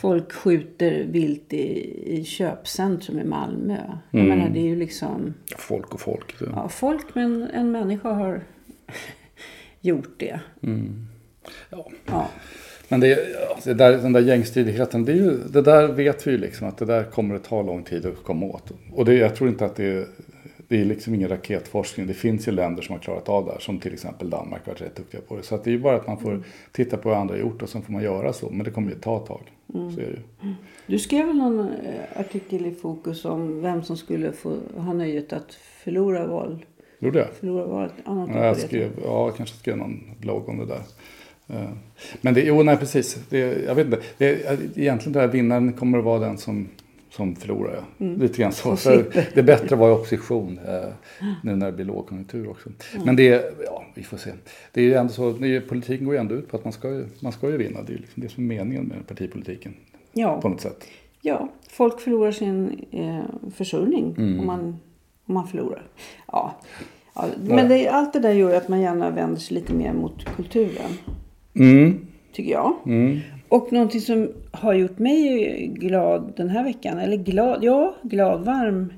Folk 0.00 0.32
skjuter 0.32 1.04
vilt 1.04 1.52
i, 1.52 1.94
i 2.18 2.24
köpcentrum 2.24 3.18
i 3.18 3.24
Malmö. 3.24 3.78
Jag 4.10 4.24
menar, 4.24 4.48
det 4.48 4.58
är 4.58 4.64
ju 4.66 4.76
liksom... 4.76 5.34
Folk 5.58 5.94
och 5.94 6.00
folk. 6.00 6.38
Du. 6.38 6.48
Ja, 6.54 6.68
folk, 6.68 7.14
men 7.14 7.42
en 7.54 7.72
människa 7.72 8.12
har 8.12 8.40
gjort 9.80 10.14
det. 10.16 10.40
Ja. 11.70 11.90
Ja. 12.06 12.30
Men 12.88 13.00
det, 13.00 13.18
det 13.64 13.74
där, 13.74 13.92
den 13.92 14.12
där 14.12 14.20
gängstridigheten, 14.20 15.04
det, 15.04 15.12
är 15.12 15.16
ju, 15.16 15.38
det 15.52 15.62
där 15.62 15.88
vet 15.88 16.26
vi 16.26 16.30
ju 16.30 16.38
liksom 16.38 16.68
att 16.68 16.78
det 16.78 16.84
där 16.84 17.04
kommer 17.04 17.34
att 17.34 17.44
ta 17.44 17.62
lång 17.62 17.82
tid 17.82 18.06
att 18.06 18.24
komma 18.24 18.46
åt. 18.46 18.72
Och 18.92 19.04
det, 19.04 19.14
jag 19.14 19.36
tror 19.36 19.50
inte 19.50 19.64
att 19.64 19.76
det 19.76 19.84
är, 19.84 20.06
det 20.72 20.80
är 20.80 20.84
liksom 20.84 21.14
ingen 21.14 21.28
raketforskning. 21.28 22.06
Det 22.06 22.14
finns 22.14 22.48
ju 22.48 22.52
länder 22.52 22.82
som 22.82 22.92
har 22.92 23.00
klarat 23.00 23.28
av 23.28 23.44
det 23.44 23.52
här, 23.52 23.58
som 23.58 23.78
till 23.78 23.92
exempel 23.92 24.30
Danmark 24.30 24.66
har 24.66 24.72
varit 24.72 24.82
rätt 24.82 24.96
duktiga 24.96 25.20
på 25.20 25.36
det. 25.36 25.42
Så 25.42 25.54
att 25.54 25.64
det 25.64 25.70
är 25.70 25.72
ju 25.72 25.78
bara 25.78 25.96
att 25.96 26.06
man 26.06 26.18
får 26.18 26.42
titta 26.72 26.96
på 26.96 27.08
vad 27.08 27.18
andra 27.18 27.36
gjort 27.36 27.62
och 27.62 27.68
sen 27.68 27.82
får 27.82 27.92
man 27.92 28.02
göra 28.02 28.32
så. 28.32 28.50
Men 28.50 28.64
det 28.64 28.70
kommer 28.70 28.90
ju 28.90 28.94
ta 28.94 29.16
ett 29.16 29.26
tag. 29.26 29.40
Så 29.72 30.00
är 30.00 30.04
det 30.06 30.46
ju. 30.46 30.54
Du 30.86 30.98
skrev 30.98 31.26
väl 31.26 31.36
någon 31.36 31.60
eh, 31.60 32.20
artikel 32.20 32.66
i 32.66 32.70
Fokus 32.70 33.24
om 33.24 33.62
vem 33.62 33.82
som 33.82 33.96
skulle 33.96 34.32
få 34.32 34.56
ha 34.76 34.92
nöjet 34.92 35.32
att 35.32 35.54
förlora 35.54 36.26
val. 36.26 36.64
Gjorde 36.98 37.18
jag? 37.18 37.28
Förlora 37.28 37.66
valet. 37.66 37.92
Ja, 38.04 38.44
jag 38.44 38.56
skrev, 38.56 38.90
ja, 39.04 39.26
jag 39.26 39.36
kanske 39.36 39.56
skrev 39.56 39.76
någon 39.76 40.00
blogg 40.20 40.48
om 40.48 40.58
det 40.58 40.66
där. 40.66 40.82
Eh, 41.46 41.70
Men 42.20 42.34
det, 42.34 42.40
jo, 42.40 42.62
nej 42.62 42.76
precis. 42.76 43.18
Det, 43.28 43.38
jag 43.38 43.74
vet 43.74 43.86
inte. 43.86 44.00
Det, 44.18 44.30
egentligen 44.76 45.12
tror 45.12 45.22
jag 45.22 45.28
vinnaren 45.28 45.72
kommer 45.72 45.98
att 45.98 46.04
vara 46.04 46.18
den 46.18 46.38
som, 46.38 46.68
som 47.16 47.36
förlorar. 47.36 47.84
Ja. 47.98 48.06
Lite 48.06 48.42
grann 48.42 48.52
så. 48.52 48.76
Slipper. 48.76 49.28
det 49.34 49.40
är 49.40 49.44
bättre 49.44 49.66
att 49.74 49.78
vara 49.78 49.90
i 49.90 49.94
opposition 49.94 50.58
eh, 50.66 50.88
nu 51.42 51.56
när 51.56 51.66
det 51.66 51.72
blir 51.72 51.84
lågkonjunktur 51.84 52.48
också. 52.50 52.68
Men 53.04 53.16
det, 53.16 53.28
är- 53.28 53.42
ja, 53.64 53.84
vi 53.94 54.02
får 54.02 54.16
se. 54.16 54.30
Det 54.72 54.80
är 54.80 54.84
ju 54.84 54.94
ändå 54.94 55.12
så, 55.12 55.28
är, 55.44 55.60
politiken 55.60 56.04
går 56.06 56.14
ju 56.14 56.20
ändå 56.20 56.34
ut 56.34 56.48
på 56.48 56.56
att 56.56 56.64
man 56.64 56.72
ska 56.72 56.88
ju, 56.88 57.06
man 57.20 57.32
ska 57.32 57.50
ju 57.50 57.56
vinna. 57.56 57.82
Det 57.82 57.88
är 57.92 57.94
ju 57.94 57.98
liksom 58.00 58.22
det 58.22 58.28
som 58.28 58.44
är 58.44 58.48
meningen 58.56 58.84
med 58.84 59.06
partipolitiken 59.06 59.72
på 59.72 59.78
Ja, 60.12 60.40
något 60.44 60.60
sätt. 60.60 60.84
ja, 61.22 61.48
folk 61.70 62.00
förlorar 62.00 62.32
sin 62.32 62.84
eh, 62.90 63.50
försörjning 63.54 64.14
Mm. 64.18 64.40
om, 64.40 64.46
man, 64.46 64.60
om 65.26 65.34
man 65.34 65.46
förlorar. 65.46 65.82
Ja. 66.26 66.54
Ja, 67.14 67.24
men 67.48 67.68
det, 67.68 67.88
allt 67.88 68.12
det 68.12 68.20
där 68.20 68.32
gör 68.32 68.50
ju 68.50 68.56
att 68.56 68.68
man 68.68 68.80
gärna 68.80 69.10
vänder 69.10 69.40
sig 69.40 69.54
lite 69.54 69.72
mer 69.74 69.92
mot 69.92 70.24
kulturen. 70.36 70.90
Mm, 71.54 72.06
Tycker 72.32 72.50
jag. 72.52 72.74
Och 73.52 73.72
någonting 73.72 74.00
som 74.00 74.32
har 74.50 74.74
gjort 74.74 74.98
mig 74.98 75.66
glad 75.66 76.32
den 76.36 76.48
här 76.48 76.64
veckan, 76.64 76.98
eller 76.98 77.16
glad, 77.16 77.64
ja, 77.64 77.94
glad, 78.02 78.44
varm 78.44 78.92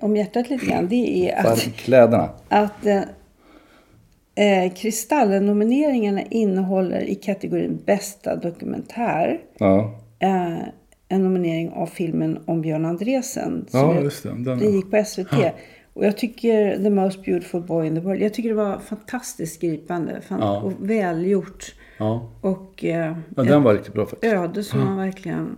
om 0.00 0.16
hjärtat 0.16 0.50
lite 0.50 0.66
grann. 0.66 0.88
Det 0.88 1.30
är 1.30 1.46
att, 1.46 1.58
Kläderna. 1.76 2.30
att 2.48 2.86
eh, 2.86 3.02
eh, 4.34 4.72
Kristallen-nomineringarna 4.74 6.22
innehåller 6.30 7.00
i 7.00 7.14
kategorin 7.14 7.82
bästa 7.86 8.36
dokumentär 8.36 9.40
Ja, 9.58 9.94
eh, 10.18 10.58
en 11.08 11.22
nominering 11.22 11.70
av 11.70 11.86
filmen 11.86 12.38
om 12.46 12.60
Björn 12.62 12.84
Andresen. 12.84 13.66
ja 13.72 13.94
jag- 13.94 14.04
just 14.04 14.22
det. 14.22 14.28
Den, 14.28 14.44
Den 14.44 14.72
gick 14.76 14.90
på 14.90 14.96
SVT. 15.04 15.52
Och 15.94 16.04
jag 16.04 16.16
tycker 16.16 16.76
The 16.76 16.90
Most 16.90 17.24
Beautiful 17.24 17.60
Boy 17.62 17.86
in 17.86 17.94
the 17.94 18.00
World. 18.00 18.22
Jag 18.22 18.34
tycker 18.34 18.48
det 18.48 18.54
var 18.54 18.78
fantastiskt 18.78 19.60
gripande. 19.60 20.20
Fan, 20.20 20.38
Ja. 20.40 20.60
Och 20.60 20.72
välgjort. 20.90 21.74
Ja. 22.00 22.28
Och 22.40 22.84
eh, 22.84 23.16
ja, 23.36 23.42
den 23.42 23.62
var 23.62 23.72
riktigt 23.74 23.94
bra 23.94 24.06
faktiskt. 24.06 24.32
öde 24.34 24.62
som 24.62 24.80
man 24.84 24.96
verkligen 24.96 25.56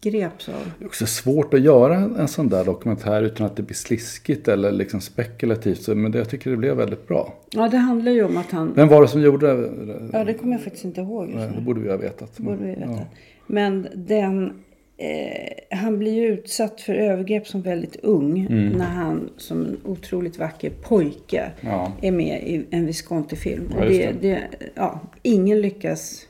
greps 0.00 0.48
av. 0.48 0.54
Det 0.78 0.84
är 0.84 0.86
också 0.86 1.06
svårt 1.06 1.54
att 1.54 1.60
göra 1.60 1.94
en 1.96 2.28
sån 2.28 2.48
där 2.48 2.64
dokumentär 2.64 3.22
utan 3.22 3.46
att 3.46 3.56
det 3.56 3.62
blir 3.62 3.74
sliskigt 3.76 4.48
eller 4.48 4.72
liksom 4.72 5.00
spekulativt. 5.00 5.82
Så- 5.82 5.94
Men 5.94 6.12
det, 6.12 6.18
jag 6.18 6.28
tycker 6.28 6.50
det 6.50 6.56
blev 6.56 6.76
väldigt 6.76 7.08
bra. 7.08 7.34
Ja, 7.50 7.68
det 7.68 7.76
handlar 7.76 8.12
ju 8.12 8.24
om 8.24 8.36
att 8.36 8.50
han... 8.50 8.72
Vem 8.74 8.88
var 8.88 9.02
det 9.02 9.08
som 9.08 9.20
gjorde 9.20 9.46
det? 9.46 9.70
Ja, 10.12 10.24
det 10.24 10.34
kommer 10.34 10.52
jag 10.52 10.62
faktiskt 10.62 10.84
inte 10.84 11.00
ihåg 11.00 11.30
just 11.30 11.54
Det 11.54 11.60
borde 11.60 11.80
vi 11.80 11.90
ha 11.90 11.96
vetat. 11.96 12.36
Det 12.36 12.42
borde 12.42 12.56
vi 12.56 12.66
veta. 12.66 12.80
Ja. 12.90 12.98
Men 13.46 13.86
den... 13.94 14.52
Eh, 15.00 15.78
han 15.78 15.98
blir 15.98 16.12
ju 16.12 16.26
utsatt 16.26 16.80
för 16.80 16.94
övergrepp 16.94 17.46
som 17.46 17.62
väldigt 17.62 17.96
ung. 17.96 18.46
När 18.78 18.84
han 18.84 19.30
som 19.36 19.64
en 19.66 19.76
otroligt 19.84 20.38
vacker 20.38 20.70
pojke 20.82 21.50
Mm. 21.60 21.74
Ja. 21.74 21.92
är 22.02 22.10
med 22.12 22.42
i 22.42 22.66
en 22.70 22.86
Visconti-film. 22.86 23.72
Ja, 23.78 23.84
det, 23.84 24.12
det, 24.20 24.40
ja, 24.74 25.00
ingen 25.22 25.60
lyckas 25.60 26.26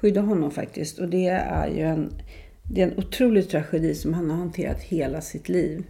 skydda 0.00 0.20
honom 0.20 0.50
faktiskt. 0.50 0.98
Och 0.98 1.08
det 1.08 1.26
är 1.28 1.68
ju 1.76 1.80
en, 1.82 2.12
det 2.62 2.82
är 2.82 2.86
en 2.86 2.98
otrolig 2.98 3.48
tragedi 3.48 3.94
som 3.94 4.14
han 4.14 4.30
har 4.30 4.36
hanterat 4.36 4.80
hela 4.82 5.20
sitt 5.20 5.48
liv. 5.48 5.82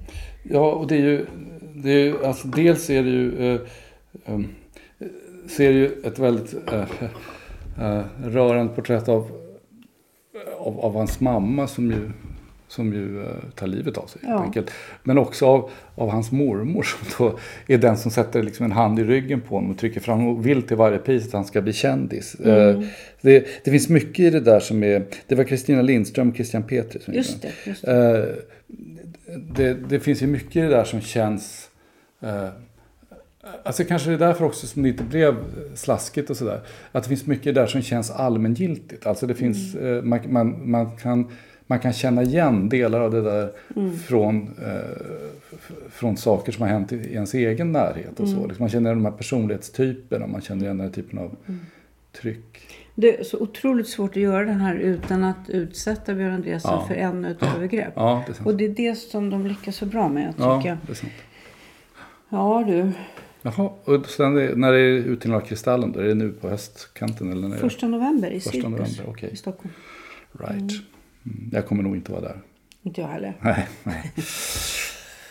Ja, 0.42 0.72
och 0.72 0.86
det 0.86 0.94
är 0.94 1.00
ju... 1.00 1.26
Det 1.74 1.90
är, 1.90 2.04
ju- 2.04 2.24
alltså, 2.24 2.48
dels 2.48 2.90
är 2.90 3.02
det 3.02 3.10
ju... 3.10 3.54
Eh, 3.54 3.60
um, 4.26 4.48
ser 5.48 5.70
ju 5.70 5.86
ett 6.04 6.18
väldigt 6.18 6.54
eh, 6.72 6.84
eh, 7.80 8.04
rörande 8.24 8.72
porträtt 8.74 9.08
av, 9.08 9.30
av, 10.58 10.80
av 10.80 10.94
hans 10.94 11.20
mamma 11.20 11.66
som 11.66 11.90
ju, 11.90 12.10
som 12.68 12.92
ju 12.92 13.22
eh, 13.22 13.28
tar 13.54 13.66
livet 13.66 13.96
av 13.98 14.06
sig. 14.06 14.20
helt 14.24 14.38
Ja. 14.38 14.44
enkelt. 14.44 14.70
Men 15.02 15.18
också 15.18 15.46
av, 15.46 15.70
av 15.94 16.10
hans 16.10 16.32
mormor 16.32 16.82
som 16.82 16.98
då 17.18 17.38
är 17.74 17.78
den 17.78 17.96
som 17.96 18.10
sätter 18.10 18.42
liksom 18.42 18.64
en 18.64 18.72
hand 18.72 18.98
i 18.98 19.04
ryggen 19.04 19.40
på 19.40 19.54
honom 19.54 19.70
och 19.70 19.78
trycker 19.78 20.00
fram 20.00 20.26
och 20.28 20.46
vill 20.46 20.62
till 20.62 20.76
varje 20.76 20.98
pris 20.98 21.26
att 21.26 21.32
han 21.32 21.44
ska 21.44 21.62
bli 21.62 21.72
kändis. 21.72 22.36
Mm. 22.44 22.80
Eh, 22.80 22.86
det, 23.20 23.46
det 23.64 23.70
finns 23.70 23.88
mycket 23.88 24.18
i 24.20 24.30
det 24.30 24.40
där 24.40 24.60
som 24.60 24.82
är... 24.84 25.04
Det 25.26 25.34
var 25.34 25.44
Kristina 25.44 25.82
Lindström 25.82 26.28
och 26.28 26.34
Christian 26.36 26.62
Petri 26.62 27.00
som 27.00 27.14
Just 27.14 27.42
det. 27.42 27.48
Just 27.66 27.82
det. 27.84 28.18
Eh, 28.18 28.34
det, 29.56 29.74
det 29.74 30.00
finns 30.00 30.22
ju 30.22 30.26
mycket 30.26 30.56
i 30.56 30.60
det 30.60 30.68
där 30.68 30.84
som 30.84 31.00
känns... 31.00 31.66
Eh, 33.44 33.50
alltså 33.62 33.84
kanske 33.84 34.08
det 34.10 34.14
är 34.14 34.18
därför 34.18 34.44
också 34.44 34.66
som 34.66 34.82
det 34.82 34.88
inte 34.88 35.04
blev 35.04 35.36
slaskigt 35.74 36.30
och 36.30 36.36
sådär. 36.36 36.60
Att 36.92 37.02
det 37.02 37.08
finns 37.08 37.26
mycket 37.26 37.54
där 37.54 37.66
som 37.66 37.82
känns 37.82 38.10
allmängiltigt. 38.10 39.06
Alltså 39.06 39.26
det 39.26 39.34
finns... 39.34 39.74
Eh, 39.74 40.02
man, 40.02 40.20
man, 40.28 40.70
man, 40.70 40.96
kan, 40.96 41.30
man 41.66 41.78
kan 41.78 41.92
känna 41.92 42.22
igen 42.22 42.68
delar 42.68 43.00
av 43.00 43.10
det 43.10 43.22
där 43.22 43.52
från, 44.06 44.54
eh, 44.66 45.56
från 45.90 46.16
saker 46.16 46.52
som 46.52 46.62
har 46.62 46.68
hänt 46.68 46.92
i 46.92 47.12
ens 47.12 47.34
egen 47.34 47.72
närhet 47.72 48.20
och 48.20 48.28
så. 48.28 48.36
Liksom 48.46 48.56
man 48.58 48.68
känner 48.68 48.90
igen 48.90 49.02
de 49.02 49.10
här 49.10 49.16
personlighetstyperna, 49.18 50.26
man 50.26 50.40
känner 50.40 50.64
igen 50.64 50.78
den 50.78 50.86
här 50.86 50.94
typen 50.94 51.18
av 51.18 51.36
tryck. 52.20 52.60
Det 52.94 53.18
är 53.20 53.24
så 53.24 53.38
otroligt 53.38 53.88
svårt 53.88 54.10
att 54.10 54.22
göra 54.22 54.44
det 54.44 54.52
här 54.52 54.74
utan 54.74 55.24
att 55.24 55.48
utsätta 55.50 56.14
Björn 56.14 56.32
Andreasson 56.32 56.70
Ja. 56.72 56.84
för 56.88 56.94
ännu 56.94 57.30
ett 57.30 57.42
övergrepp. 57.56 57.92
Ja, 57.96 58.24
det. 58.26 58.44
Och 58.46 58.54
det 58.56 58.64
är 58.64 58.68
det 58.68 58.94
som 58.94 59.30
de 59.30 59.46
lyckas 59.46 59.76
så 59.76 59.86
bra 59.86 60.08
med, 60.08 60.30
tycker 60.32 60.44
Ja, 60.44 60.62
jag. 60.64 60.78
Ja, 62.28 62.64
du. 62.66 62.92
Jaha, 63.42 63.70
och 63.84 64.06
sen 64.06 64.38
är, 64.38 64.54
när 64.56 64.72
är 64.72 64.82
det 64.92 64.98
utdelning 64.98 65.36
av 65.40 65.46
Kristallen 65.46 65.92
då? 65.92 66.00
Är 66.00 66.04
det 66.04 66.14
nu 66.14 66.32
på 66.32 66.48
höstkanten? 66.48 67.32
Eller 67.32 67.40
när 67.40 67.48
är 67.48 67.52
det? 67.54 67.58
Första 67.58 67.88
november 67.88 68.30
i 68.30 68.40
Första 68.40 68.68
november, 68.68 69.04
okej. 69.08 69.30
i 69.32 69.36
Stockholm. 69.36 69.74
Right. 70.32 70.52
Mm. 70.52 71.50
Jag 71.52 71.66
kommer 71.66 71.82
nog 71.82 71.96
inte 71.96 72.12
vara 72.12 72.22
där. 72.22 72.40
Inte 72.82 73.00
jag 73.00 73.08
heller. 73.08 73.34
Nej, 73.40 73.68
nej. 73.82 74.12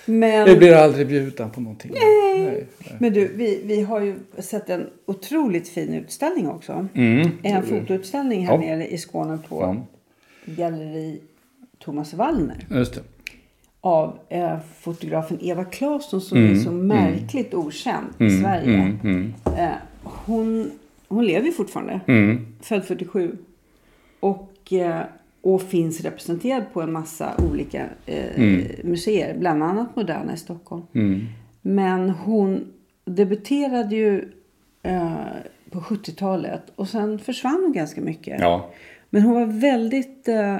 Men, 0.05 0.29
Jag 0.47 0.57
blir 0.57 0.73
aldrig 0.75 1.07
bjuden 1.07 1.49
på 1.49 1.61
någonting. 1.61 1.91
Nej. 1.93 2.39
nej. 2.45 2.67
men 2.99 3.13
du, 3.13 3.27
vi, 3.35 3.61
vi 3.65 3.81
har 3.81 4.01
ju 4.01 4.15
sett 4.37 4.69
en 4.69 4.89
otroligt 5.05 5.69
fin 5.69 5.93
utställning 5.93 6.47
också. 6.47 6.87
Mm. 6.93 7.29
En 7.43 7.63
fotoutställning 7.63 8.45
här 8.47 8.53
Ja. 8.53 8.59
nere 8.59 8.87
i 8.87 8.97
Skåne 8.97 9.39
på 9.49 9.61
Ja, 9.61 9.85
Galleri 10.53 11.19
Thomas 11.79 12.13
Wallner. 12.13 12.65
just 12.69 12.93
det. 12.93 13.01
Av 13.81 14.19
eh, 14.29 14.57
fotografen 14.79 15.37
Eva 15.41 15.63
Claesson 15.65 16.21
som 16.21 16.37
är 16.37 16.55
så 16.55 16.71
märkligt 16.71 17.53
okänd 17.53 18.07
i 18.19 18.29
Sverige. 18.29 18.73
Mm, 18.77 18.99
mm, 19.03 19.33
Eh, 19.57 19.69
hon, 20.03 20.71
hon 21.07 21.25
lever 21.25 21.51
fortfarande. 21.51 21.99
mm. 22.07 22.45
Född 22.61 22.83
47. 22.85 23.37
Och, 24.19 24.73
eh, 24.73 25.01
och 25.41 25.61
finns 25.61 26.01
representerad 26.01 26.63
på 26.73 26.81
en 26.81 26.91
massa 26.91 27.33
olika 27.51 27.85
eh, 28.05 28.63
museer. 28.83 29.37
Bland 29.39 29.63
annat 29.63 29.95
Moderna 29.95 30.33
i 30.33 30.37
Stockholm. 30.37 30.83
Mm. 30.93 31.25
Men 31.61 32.09
hon 32.09 32.65
debuterade 33.05 33.95
ju 33.95 34.31
eh, 34.83 35.11
på 35.71 35.79
70-talet. 35.79 36.61
Och 36.75 36.87
sen 36.87 37.19
försvann 37.19 37.61
hon 37.63 37.73
ganska 37.73 38.01
mycket. 38.01 38.39
Ja. 38.39 38.69
Men 39.09 39.21
hon 39.21 39.33
var 39.33 39.45
väldigt 39.45 40.27
eh, 40.27 40.57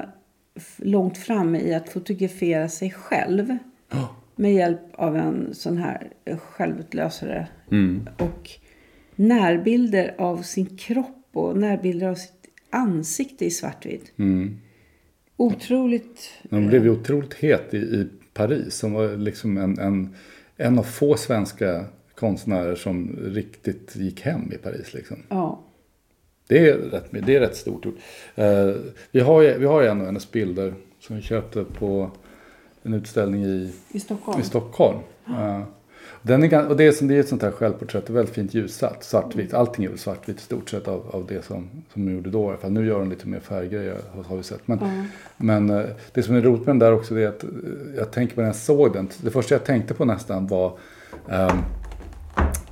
långt 0.76 1.18
framme 1.18 1.60
i 1.60 1.74
att 1.74 1.88
fotografera 1.88 2.68
sig 2.68 2.90
själv. 2.90 3.56
Med 4.36 4.54
hjälp 4.54 4.80
av 4.92 5.16
en 5.16 5.54
sån 5.54 5.78
här 5.78 6.10
eh, 6.24 6.38
självutlösare. 6.38 7.48
Mm. 7.70 8.08
Och 8.18 8.50
närbilder 9.16 10.14
av 10.18 10.42
sin 10.42 10.76
kropp 10.76 11.26
och 11.32 11.56
närbilder 11.56 12.08
av 12.08 12.14
sitt 12.14 12.46
ansikte 12.70 13.44
i 13.44 13.50
svartvitt. 13.50 14.12
Mm. 14.18 14.58
Otroligt. 15.36 16.30
Hon 16.50 16.66
blev 16.66 16.84
ju 16.84 16.90
otroligt 16.90 17.34
het 17.34 17.74
i, 17.74 17.76
i 17.76 18.08
Paris. 18.34 18.74
Som 18.74 18.92
var 18.92 19.16
liksom 19.16 19.58
en, 19.58 19.78
en, 19.78 20.14
en 20.56 20.78
av 20.78 20.82
få 20.82 21.16
svenska 21.16 21.84
konstnärer 22.14 22.74
som 22.74 23.16
riktigt 23.22 23.96
gick 23.96 24.20
hem 24.20 24.52
i 24.52 24.56
Paris. 24.56 24.94
Liksom. 24.94 25.16
Ja. 25.28 25.64
Det 26.50 26.68
är 26.68 26.76
rätt, 26.76 27.04
det 27.10 27.36
är 27.36 27.40
rätt 27.40 27.56
stort 27.56 27.84
gjort. 27.84 27.96
Eh, 28.34 28.70
vi, 29.10 29.20
har, 29.20 29.58
vi 29.58 29.66
har 29.66 29.82
en 29.82 30.00
av 30.00 30.06
hennes 30.06 30.30
bilder 30.30 30.74
som 31.00 31.16
vi 31.16 31.22
köpte 31.22 31.64
på 31.64 32.10
en 32.82 32.94
utställning 32.94 33.44
i, 33.44 33.72
I 33.88 34.00
Stockholm. 34.00 34.40
i 34.40 34.44
Stockholm. 34.44 34.98
Eh, 35.26 35.62
den 36.22 36.42
är, 36.42 36.68
och 36.68 36.76
det 36.76 36.84
är, 36.84 36.92
som, 36.92 37.08
det 37.08 37.14
är 37.14 37.20
ett 37.20 37.28
sånt 37.28 37.42
här 37.42 37.50
självporträtt, 37.50 38.10
väldigt 38.10 38.34
fint 38.34 38.54
ljussatt, 38.54 39.04
svartvitt. 39.04 39.54
Allting 39.54 39.84
är 39.84 39.88
väl 39.88 39.98
svartvitt 39.98 40.38
i 40.38 40.42
stort 40.42 40.70
sett 40.70 40.88
av, 40.88 41.06
av 41.10 41.26
det 41.26 41.44
som, 41.44 41.68
som 41.92 42.02
hon 42.02 42.14
gjorde 42.14 42.30
då. 42.30 42.56
Nu 42.68 42.86
gör 42.86 42.98
hon 42.98 43.10
lite 43.10 43.28
mer 43.28 43.40
färggrejer 43.40 43.96
har, 44.28 44.36
vi 44.36 44.42
sett. 44.42 44.68
Men, 44.68 45.06
men 45.36 45.70
eh, 45.70 45.86
det 46.12 46.22
som 46.22 46.36
är 46.36 46.40
roligt 46.40 46.66
med 46.66 46.68
den 46.68 46.78
där 46.78 46.92
också 46.92 47.18
är 47.18 47.28
att 47.28 47.44
eh, 47.44 47.50
jag 47.96 48.10
tänker 48.10 48.34
på 48.34 48.40
när 48.40 48.48
jag 48.48 48.56
såg 48.56 48.92
den. 48.92 49.08
Det 49.22 49.30
första 49.30 49.54
jag 49.54 49.64
tänkte 49.64 49.94
på 49.94 50.04
nästan 50.04 50.46
var 50.46 50.78
ehm, 51.28 51.58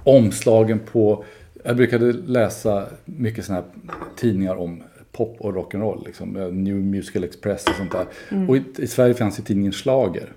omslagen 0.04 0.78
på, 0.78 1.24
jag 1.64 1.76
brukade 1.76 2.12
läsa 2.12 2.86
mycket 3.04 3.44
sådana 3.44 3.62
här 3.62 3.70
tidningar 4.16 4.54
om 4.54 4.82
pop 5.12 5.36
och 5.40 5.54
rock'n'roll. 5.54 6.06
Liksom, 6.06 6.36
eh, 6.36 6.52
New 6.52 6.76
Musical 6.76 7.24
Express 7.24 7.64
och 7.66 7.74
sånt 7.74 7.92
där. 7.92 8.06
Och 8.48 8.56
i, 8.56 8.62
i 8.78 8.86
Sverige 8.86 9.14
fanns 9.14 9.38
ju 9.38 9.42
tidningen 9.42 9.72
Schlager. 9.72 10.32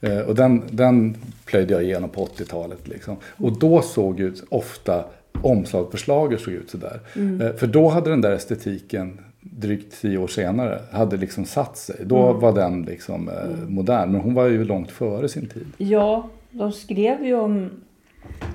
Eh, 0.00 0.18
och 0.18 0.34
den, 0.34 0.62
den 0.70 1.16
plöjde 1.44 1.74
jag 1.74 1.82
igenom 1.84 2.10
på 2.10 2.26
80-talet. 2.26 2.88
Liksom. 2.88 3.16
Och 3.24 3.58
då 3.58 3.82
såg 3.82 4.20
ju 4.20 4.32
ofta 4.48 5.04
omslag 5.32 5.90
på 5.90 5.96
Schlager 5.96 6.36
såg 6.36 6.54
ut 6.54 6.70
sådär. 6.70 7.00
Eh, 7.14 7.56
för 7.56 7.66
då 7.66 7.88
hade 7.88 8.10
den 8.10 8.20
där 8.20 8.32
estetiken 8.32 9.20
drygt 9.40 10.00
tio 10.00 10.18
år 10.18 10.26
senare 10.26 10.80
hade 10.90 11.16
liksom 11.16 11.44
satt 11.44 11.76
sig. 11.76 11.96
Då 12.04 12.32
var 12.32 12.52
den 12.52 12.82
liksom 12.82 13.28
eh, 13.28 13.68
modern. 13.68 14.12
Men 14.12 14.20
hon 14.20 14.34
var 14.34 14.46
ju 14.46 14.64
långt 14.64 14.90
före 14.90 15.28
sin 15.28 15.46
tid. 15.46 15.66
Ja, 15.76 16.28
de 16.50 16.72
skrev 16.72 17.24
ju 17.24 17.34
om 17.34 17.70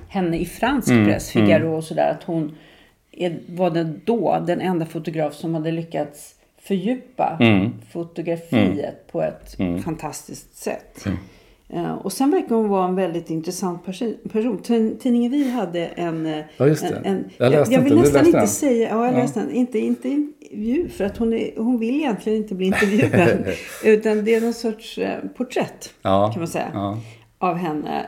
henne 0.07 0.37
i 0.37 0.45
fransk 0.45 0.89
Mm, 0.89 1.05
press, 1.05 1.31
Figaro 1.31 1.75
och 1.77 1.83
sådär. 1.83 2.11
Att 2.11 2.23
hon 2.23 2.55
är, 3.11 3.39
var 3.47 3.69
det 3.69 3.83
då 4.05 4.43
den 4.47 4.61
enda 4.61 4.85
fotograf 4.85 5.33
som 5.33 5.53
hade 5.55 5.71
lyckats 5.71 6.35
fördjupa 6.61 7.37
Mm. 7.39 7.71
fotografiet 7.91 9.07
på 9.11 9.21
ett 9.21 9.55
fantastiskt 9.83 10.55
sätt. 10.55 11.05
Eh, 11.69 11.91
och 11.93 12.13
sen 12.13 12.31
verkar 12.31 12.55
hon 12.55 12.67
vara 12.69 12.87
en 12.87 12.95
väldigt 12.95 13.29
intressant 13.29 13.85
person. 14.31 14.57
Tid- 14.63 14.99
Tidningen 14.99 15.31
Vi 15.31 15.51
hade 15.51 15.85
en... 15.85 16.25
eh, 16.25 16.45
Ja, 16.57 16.67
just 16.67 16.89
det. 16.89 16.95
En, 16.95 17.05
en, 17.05 17.23
Jag 17.37 17.51
läste 17.51 17.73
jag 17.73 17.81
vill 17.81 17.91
inte. 17.93 18.03
Nästan 18.03 18.25
inte 18.25 18.37
den? 18.39 18.47
säga... 18.47 18.89
Ja, 18.89 19.05
jag 19.05 19.13
Ja. 19.13 19.17
läste 19.17 19.39
den. 19.39 19.51
Inte, 19.51 19.79
inte 19.79 20.09
intervju, 20.09 20.89
för 20.89 21.03
att 21.05 21.17
hon, 21.17 21.33
är, 21.33 21.51
hon 21.57 21.79
vill 21.79 21.95
egentligen 21.95 22.37
inte 22.37 22.55
bli 22.55 22.65
intervjuad. 22.65 23.29
utan 23.83 24.25
det 24.25 24.35
är 24.35 24.41
någon 24.41 24.53
sorts 24.53 24.97
eh, 24.97 25.19
porträtt, 25.37 25.93
Ja. 26.01 26.31
kan 26.33 26.39
man 26.41 26.47
säga, 26.47 26.71
Ja. 26.73 26.97
av 27.37 27.55
henne. 27.55 28.05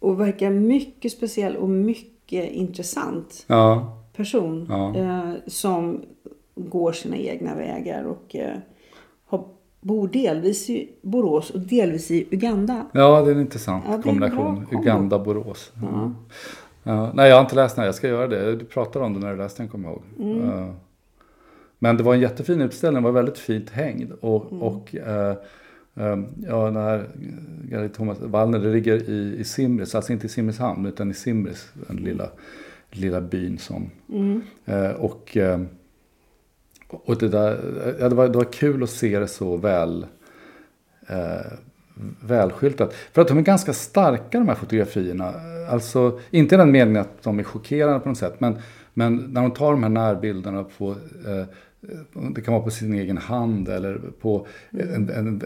Och 0.00 0.20
verkar 0.20 0.50
mycket 0.50 1.12
speciell 1.12 1.56
och 1.56 1.68
mycket 1.68 2.50
intressant 2.52 3.44
Ja. 3.46 3.96
person. 4.16 4.66
Ja. 4.68 4.96
Eh, 4.96 5.32
som 5.46 6.02
går 6.54 6.92
sina 6.92 7.16
egna 7.16 7.54
vägar 7.54 8.04
och 8.04 8.36
eh, 8.36 8.56
har, 9.26 9.44
bor 9.80 10.08
delvis 10.08 10.70
i 10.70 10.88
Borås 11.02 11.50
och 11.50 11.60
delvis 11.60 12.10
i 12.10 12.26
Uganda. 12.30 12.86
ja, 12.92 13.22
det 13.22 13.30
är 13.30 13.34
en 13.34 13.40
intressant 13.40 13.84
Ja, 13.86 13.92
är 13.92 13.96
en 13.96 14.02
kombination. 14.02 14.66
Uganda-Borås. 14.72 15.72
Ja. 15.82 16.12
Ja. 16.82 17.12
Nej, 17.14 17.28
jag 17.28 17.36
har 17.36 17.42
inte 17.42 17.54
läst 17.54 17.76
den. 17.76 17.84
Jag 17.84 17.94
ska 17.94 18.08
göra 18.08 18.26
det. 18.28 18.56
Du 18.56 18.64
pratade 18.64 19.04
om 19.04 19.14
det 19.14 19.20
när 19.20 19.30
du 19.32 19.36
läste 19.38 19.62
den, 19.62 19.68
kommer 19.68 19.88
jag 19.88 19.92
ihåg. 19.96 20.30
Mm. 20.32 20.48
Ja. 20.60 20.74
Men 21.78 21.96
det 21.96 22.02
var 22.02 22.14
en 22.14 22.20
jättefin 22.20 22.60
utställning. 22.60 22.94
Den 22.94 23.02
var 23.02 23.12
väldigt 23.20 23.38
fint 23.38 23.70
hängd. 23.70 24.12
Och, 24.20 24.52
Mm. 24.52 24.62
och 24.62 24.94
eh, 24.94 25.34
ja, 26.46 26.64
den 26.64 26.76
här 26.76 27.08
Galleri 27.62 27.88
Thomas 27.88 28.20
Wallner, 28.20 28.58
det 28.58 28.72
ligger 28.72 29.10
i, 29.10 29.36
i 29.38 29.44
Simris. 29.44 29.94
Alltså 29.94 30.12
inte 30.12 30.26
i 30.26 30.28
Simrishamn, 30.28 30.86
utan 30.86 31.10
i 31.10 31.14
Simris. 31.14 31.72
Den 31.88 31.96
lilla, 31.96 32.28
lilla 32.90 33.20
byn 33.20 33.58
som... 33.58 33.90
Mm. 34.08 34.42
Eh, 34.64 34.90
och 34.90 35.36
eh, 35.36 35.60
och 36.90 37.18
det, 37.18 37.28
där, 37.28 37.60
ja, 38.00 38.08
det, 38.08 38.14
var, 38.14 38.28
det 38.28 38.38
var 38.38 38.52
kul 38.52 38.82
att 38.82 38.90
se 38.90 39.18
det 39.18 39.28
så 39.28 39.56
väl 39.56 40.06
eh, 41.06 41.52
välskyltat. 42.20 42.94
För 43.12 43.22
att 43.22 43.28
de 43.28 43.38
är 43.38 43.42
ganska 43.42 43.72
starka 43.72 44.38
de 44.38 44.48
här 44.48 44.54
fotografierna. 44.54 45.34
Alltså, 45.70 46.20
inte 46.30 46.54
i 46.54 46.58
den 46.58 46.70
meningen 46.70 47.02
att 47.02 47.22
de 47.22 47.38
är 47.38 47.42
chockerande 47.42 48.00
på 48.00 48.08
något 48.08 48.18
sätt. 48.18 48.40
Men, 48.40 48.58
men 48.94 49.16
när 49.16 49.42
de 49.42 49.50
tar 49.50 49.72
de 49.72 49.82
här 49.82 49.90
närbilderna 49.90 50.64
på 50.78 50.90
eh, 51.26 51.44
det 52.34 52.40
kan 52.40 52.54
vara 52.54 52.64
på 52.64 52.70
sin 52.70 52.94
egen 52.94 53.18
hand 53.18 53.68
eller 53.68 54.00
på 54.20 54.46
en, 54.70 55.10
en, 55.10 55.28
en, 55.28 55.42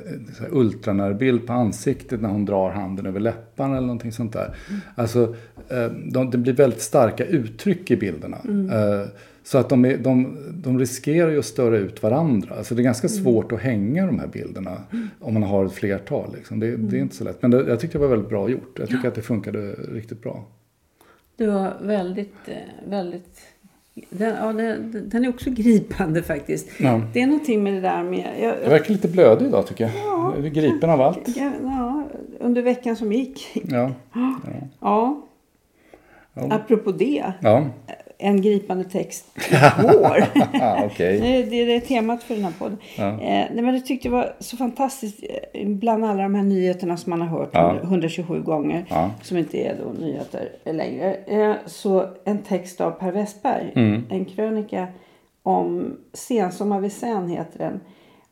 ultranärbild 0.50 1.46
på 1.46 1.52
ansiktet 1.52 2.20
när 2.20 2.28
hon 2.28 2.44
drar 2.44 2.70
handen 2.70 3.06
över 3.06 3.20
läpparna 3.20 3.76
eller 3.76 3.86
någonting 3.86 4.12
sånt 4.12 4.32
där. 4.32 4.56
Alltså, 4.94 5.36
eh, 5.68 5.86
de, 5.86 6.30
det 6.30 6.38
blir 6.38 6.52
väldigt 6.52 6.82
starka 6.82 7.24
uttryck 7.24 7.90
i 7.90 7.96
bilderna. 7.96 8.36
Eh, 8.72 9.08
Så 9.46 9.58
att 9.58 9.68
de, 9.68 9.84
är, 9.84 9.98
de, 9.98 10.38
de 10.50 10.78
riskerar 10.78 11.30
ju 11.30 11.38
att 11.38 11.44
störa 11.44 11.76
ut 11.78 12.02
varandra. 12.02 12.54
Alltså 12.54 12.74
det 12.74 12.82
är 12.82 12.84
ganska 12.84 13.08
svårt 13.08 13.52
att 13.52 13.60
hänga 13.60 14.06
de 14.06 14.18
här 14.18 14.26
bilderna 14.26 14.78
om 15.20 15.34
man 15.34 15.42
har 15.42 15.64
ett 15.64 15.72
flertal. 15.72 16.34
Liksom. 16.34 16.60
Det, 16.60 16.76
det 16.76 16.96
är 16.96 17.00
inte 17.00 17.16
så 17.16 17.24
lätt. 17.24 17.42
Men 17.42 17.50
det, 17.50 17.68
jag 17.68 17.80
tyckte 17.80 17.98
det 17.98 18.02
var 18.02 18.08
väldigt 18.08 18.28
bra 18.28 18.48
gjort. 18.48 18.78
Jag 18.78 18.88
tycker 18.88 19.08
att 19.08 19.14
det 19.14 19.22
funkade 19.22 19.72
riktigt 19.72 20.22
bra. 20.22 20.46
Det 21.36 21.46
var 21.46 21.76
väldigt, 21.82 22.48
eh, 22.48 22.88
väldigt... 22.90 23.40
Den, 24.10 24.34
ja, 24.36 24.52
den, 24.52 25.08
den 25.08 25.24
är 25.24 25.28
också 25.28 25.50
gripande 25.54 26.22
faktiskt. 26.22 26.68
Ja. 26.78 27.00
Det 27.12 27.20
är 27.22 27.26
någonting 27.26 27.62
med 27.62 27.72
det 27.74 27.80
där 27.80 28.02
med... 28.02 28.26
Jag, 28.40 28.54
Jag 28.64 28.70
verkar 28.70 28.92
lite 28.92 29.08
blödig 29.08 29.46
idag 29.46 29.66
tycker 29.66 29.84
jag. 29.84 29.92
Jag 30.36 30.46
är 30.46 30.50
gripen 30.50 30.90
av 30.90 31.00
allt. 31.00 31.36
ja, 31.36 31.50
ja, 31.62 32.04
under 32.40 32.62
veckan 32.62 32.96
som 32.96 33.12
gick. 33.12 33.62
Ja. 33.68 33.90
Ja. 34.80 35.20
Ja. 36.36 36.48
Apropå 36.50 36.92
det. 36.92 37.32
Ja, 37.40 37.66
En 38.18 38.40
gripande 38.42 38.84
text 38.84 39.26
igår. 39.50 40.24
ah, 40.62 40.84
okej. 40.84 41.20
Det 41.50 41.58
är- 41.62 41.66
det 41.66 41.80
temat 41.80 42.22
för 42.22 42.34
den 42.34 42.44
här 42.44 42.52
podden. 42.58 42.78
Ja. 42.98 43.08
Eh, 43.12 43.18
nej, 43.20 43.50
men 43.62 43.74
jag 43.74 43.86
tyckte 43.86 44.08
det 44.08 44.12
var 44.12 44.36
så 44.38 44.56
fantastiskt 44.56 45.24
eh, 45.52 45.68
bland 45.68 46.04
alla 46.04 46.22
de 46.22 46.34
här 46.34 46.42
nyheterna 46.42 46.96
som 46.96 47.10
man 47.10 47.20
har 47.20 47.38
hört 47.38 47.50
Ja. 47.52 47.78
127 47.82 48.42
gånger. 48.42 48.84
Ja. 48.88 49.10
Som 49.22 49.36
inte 49.38 49.58
är 49.58 49.76
då 49.84 49.92
nyheter 50.06 50.48
längre. 50.64 51.14
Eh, 51.14 51.54
så 51.66 52.06
en 52.24 52.38
text 52.38 52.80
av 52.80 52.90
Per 52.90 53.12
Westberg. 53.12 53.72
Mm. 53.76 54.02
En 54.10 54.24
krönika 54.24 54.86
om 55.42 55.96
Sensommar 56.12 56.80
vid 56.80 56.92
Sen 56.92 57.28
heter 57.28 57.58
den. 57.58 57.80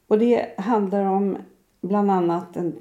Och 0.09 0.19
det 0.19 0.47
handlar 0.59 1.05
om 1.05 1.37
bland 1.83 2.11
annat 2.11 2.57
en 2.57 2.75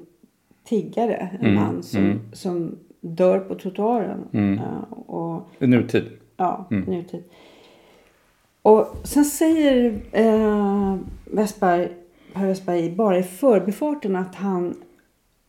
tiggare. 0.64 1.28
En 1.40 1.46
Mm. 1.46 1.54
man 1.54 1.82
som, 1.82 2.20
som 2.32 2.78
dör 3.00 3.38
på 3.38 3.54
trottoaren. 3.54 4.24
Eh, 4.58 4.92
och 4.92 5.48
I 5.58 5.66
nutid. 5.66 6.04
Ja, 6.42 6.66
nutid. 6.70 7.24
Och 8.62 8.96
sen 9.04 9.24
säger 9.24 10.00
eh, 10.12 10.96
Westberg, 11.24 11.88
Per 12.32 12.46
Westberg 12.46 12.90
bara 12.90 13.18
i 13.18 13.22
förbifarten 13.22 14.16
att 14.16 14.34
han 14.34 14.74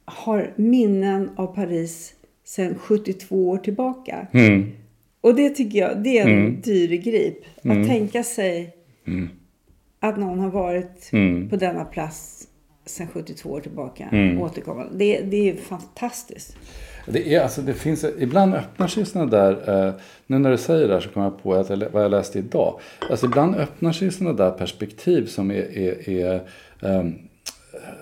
har 0.06 0.54
minnen 0.56 1.30
av 1.36 1.48
Paris 1.56 2.14
sedan 2.44 2.76
72 2.80 3.50
år 3.50 3.58
tillbaka. 3.58 4.28
Mm. 4.32 4.72
Och 5.22 5.36
det 5.36 5.50
tycker 5.50 5.80
jag, 5.80 6.04
det 6.04 6.20
är 6.20 6.28
en 6.30 6.62
dyr 6.62 6.98
grip. 6.98 7.38
Att 7.58 7.88
tänka 7.88 8.24
sig 8.24 8.76
att 10.00 10.18
någon 10.18 10.40
har 10.40 10.50
varit 10.50 11.10
Mm. 11.14 11.50
på 11.50 11.56
denna 11.56 11.86
plats 11.86 12.43
sedan 12.86 13.08
72 13.14 13.50
år 13.50 13.60
tillbaka. 13.60 14.10
Mm. 14.12 14.42
Återkommande. 14.42 14.92
Det, 14.98 15.22
det 15.22 15.50
är 15.50 15.56
fantastiskt. 15.56 16.58
Det 17.08 17.36
är, 17.36 17.42
alltså, 17.42 17.62
det 17.62 17.74
finns, 17.74 18.06
ibland 18.20 18.54
öppnar 18.54 18.88
sig 18.88 19.06
sådana 19.06 19.32
där, 19.32 19.86
eh, 19.88 19.94
nu 20.28 20.40
när 20.40 20.52
du 20.52 20.58
säger 20.58 20.88
det 20.88 20.94
här 20.94 21.02
så 21.02 21.10
kommer 21.10 21.26
jag 21.26 21.44
på 21.44 21.54
att 21.54 21.70
jag, 21.70 21.84
vad 21.92 22.04
jag 22.04 22.12
läste 22.12 22.40
idag. 22.40 22.80
Alltså 23.10 23.26
ibland 23.26 23.56
öppnar 23.56 23.92
sig 23.92 24.12
sådana 24.12 24.34
där 24.38 24.52
perspektiv 24.52 25.26
som 25.26 25.52
är, 25.52 25.78
är, 25.78 26.10
är 26.10 26.42
ehm, 26.82 27.14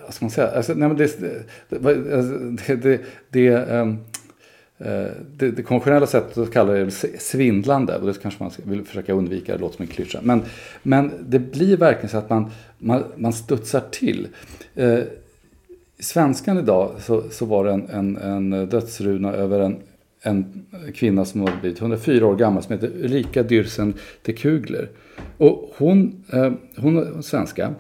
vad 0.05 0.13
ska 0.13 0.25
man 0.25 0.31
säga, 0.31 0.47
alltså, 0.47 0.73
nej, 0.73 0.87
men 0.87 0.97
det, 0.97 1.19
det, 1.19 1.77
vad- 1.79 2.13
alltså, 2.13 2.37
det, 2.67 2.75
det, 2.75 3.01
det, 3.29 3.47
eh, 3.47 3.93
Eh, 4.85 5.11
det, 5.37 5.51
det 5.51 5.63
konventionella 5.63 6.07
sättet 6.07 6.37
att 6.37 6.51
kalla 6.51 6.73
det 6.73 6.79
är 6.79 7.19
svindlande 7.19 7.97
och 7.97 8.07
det 8.07 8.21
kanske 8.21 8.43
man 8.43 8.51
vill 8.63 8.83
försöka 8.83 9.13
undvika, 9.13 9.53
det 9.53 9.61
låter 9.61 9.75
som 9.75 9.83
en 9.83 9.91
klyscha. 9.91 10.19
Men, 10.23 10.41
men 10.83 11.11
det 11.21 11.39
blir 11.39 11.77
verkligen 11.77 12.09
så 12.09 12.17
att 12.17 12.29
man, 12.29 12.51
man, 12.77 13.03
man 13.15 13.33
studsar 13.33 13.83
till. 13.91 14.27
Eh, 14.75 14.99
i 15.97 16.03
svenskan 16.03 16.57
idag 16.57 16.91
så, 16.99 17.23
så 17.29 17.45
var 17.45 17.65
det 17.65 17.71
en, 17.71 17.87
en, 17.87 18.17
en 18.17 18.69
dödsruna 18.69 19.33
över 19.33 19.59
en, 19.59 19.77
en 20.21 20.65
kvinna 20.95 21.25
som 21.25 21.41
har 21.41 21.61
blivit 21.61 21.81
104 21.81 22.25
år 22.25 22.35
gammal 22.35 22.63
som 22.63 22.73
heter 22.73 22.87
Ulrika 22.87 23.43
Dyrsen 23.43 23.93
de 24.21 24.33
Kugler. 24.33 24.89
Och 25.37 25.73
hon, 25.77 26.23
eh, 26.33 26.51
hon 26.77 26.97
är 26.97 27.21
svenska. 27.21 27.73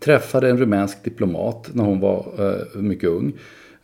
Träffade 0.00 0.50
en 0.50 0.58
rumänsk 0.58 1.04
diplomat 1.04 1.70
när 1.72 1.84
hon 1.84 2.00
var 2.00 2.26
eh, 2.38 2.80
mycket 2.80 3.08
ung. 3.08 3.32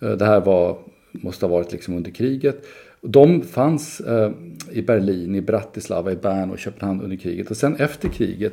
Eh, 0.01 0.11
det 0.11 0.25
här 0.25 0.41
var, 0.41 0.79
måste 1.23 1.47
ha 1.47 1.51
varit 1.51 1.73
liksom 1.73 1.97
under 1.97 2.11
kriget. 2.11 2.65
De 3.01 3.43
fanns 3.43 4.01
eh, 4.01 4.31
i 4.71 4.83
Berlin, 4.83 5.35
i 5.35 5.41
Bratislava, 5.41 6.13
i 6.13 6.17
Bern 6.17 6.51
och 6.51 6.59
Köpenhamn 6.59 7.01
under 7.01 7.17
kriget. 7.17 7.51
Och 7.51 7.57
sen 7.57 7.77
efter 7.77 8.09
kriget 8.09 8.53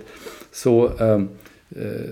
så 0.52 0.86
eh, 1.00 1.22
eh 1.70 2.12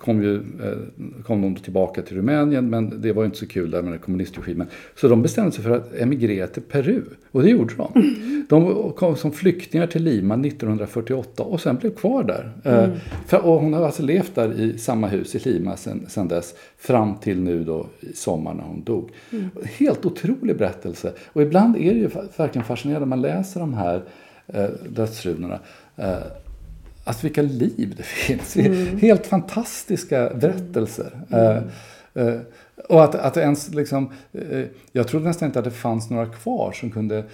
kom, 0.00 0.22
ju, 0.22 0.34
eh, 0.34 1.22
kom 1.22 1.42
de 1.42 1.56
tillbaka 1.56 2.02
till 2.02 2.16
Rumänien 2.16 2.70
men 2.70 3.02
det 3.02 3.12
var 3.12 3.24
inte 3.24 3.38
så 3.38 3.46
kul 3.46 3.70
där 3.70 3.82
med 3.82 3.92
den 3.92 4.00
kommunistregimen. 4.00 4.66
Så 4.96 5.08
de 5.08 5.22
bestämde 5.22 5.52
sig 5.52 5.64
för 5.64 5.70
att 5.70 5.94
emigrera 5.94 6.46
till 6.46 6.62
Peru 6.62 7.02
och 7.30 7.42
det 7.42 7.50
gjorde 7.50 7.74
de. 7.74 8.16
De 8.48 8.92
kom 8.92 9.16
som 9.16 9.32
flyktingar 9.32 9.86
till 9.86 10.02
Lima 10.02 10.34
1948 10.34 11.42
och 11.42 11.60
sen 11.60 11.76
blev 11.76 11.94
kvar 11.94 12.24
där. 12.24 12.52
Eh, 12.64 12.88
för, 13.26 13.46
och 13.46 13.60
hon 13.60 13.72
har 13.72 13.84
alltså 13.84 14.02
levt 14.02 14.34
där 14.34 14.60
i 14.60 14.78
samma 14.78 15.06
hus 15.06 15.34
i 15.34 15.50
Lima 15.50 15.76
sen 15.76 16.28
dess 16.28 16.54
fram 16.78 17.14
till 17.14 17.40
nu 17.40 17.64
då 17.64 17.86
i 18.00 18.12
sommar 18.16 18.54
när 18.54 18.64
hon 18.64 18.84
dog. 18.84 19.10
Helt 19.64 20.06
otrolig 20.06 20.56
berättelse 20.56 21.12
och 21.26 21.42
ibland 21.42 21.76
är 21.76 21.94
det 21.94 22.00
ju 22.00 22.10
verkligen 22.36 22.64
fascinerande 22.64 23.06
när 23.06 23.16
man 23.16 23.22
läser 23.22 23.60
de 23.60 23.74
här 23.74 24.02
eh, 24.46 24.68
dödsrunorna. 24.88 25.58
Eh, 25.96 26.18
Alltså 27.10 27.26
vilka 27.26 27.42
liv 27.42 27.94
det 27.96 28.02
finns. 28.26 28.54
Helt 29.02 29.26
fantastiska 29.26 30.30
berättelser. 30.34 31.20
Eh, 31.30 31.56
eh, 32.24 32.40
och 32.88 33.04
att, 33.04 33.14
att 33.14 33.36
ens 33.36 33.74
liksom, 33.74 34.12
eh, 34.32 34.64
jag 34.92 35.08
trodde 35.08 35.26
nästan 35.26 35.46
inte 35.46 35.58
att 35.58 35.64
det 35.64 35.70
fanns 35.70 36.10
några 36.10 36.26
kvar 36.26 36.72
som 36.72 36.90
kunde 36.90 37.24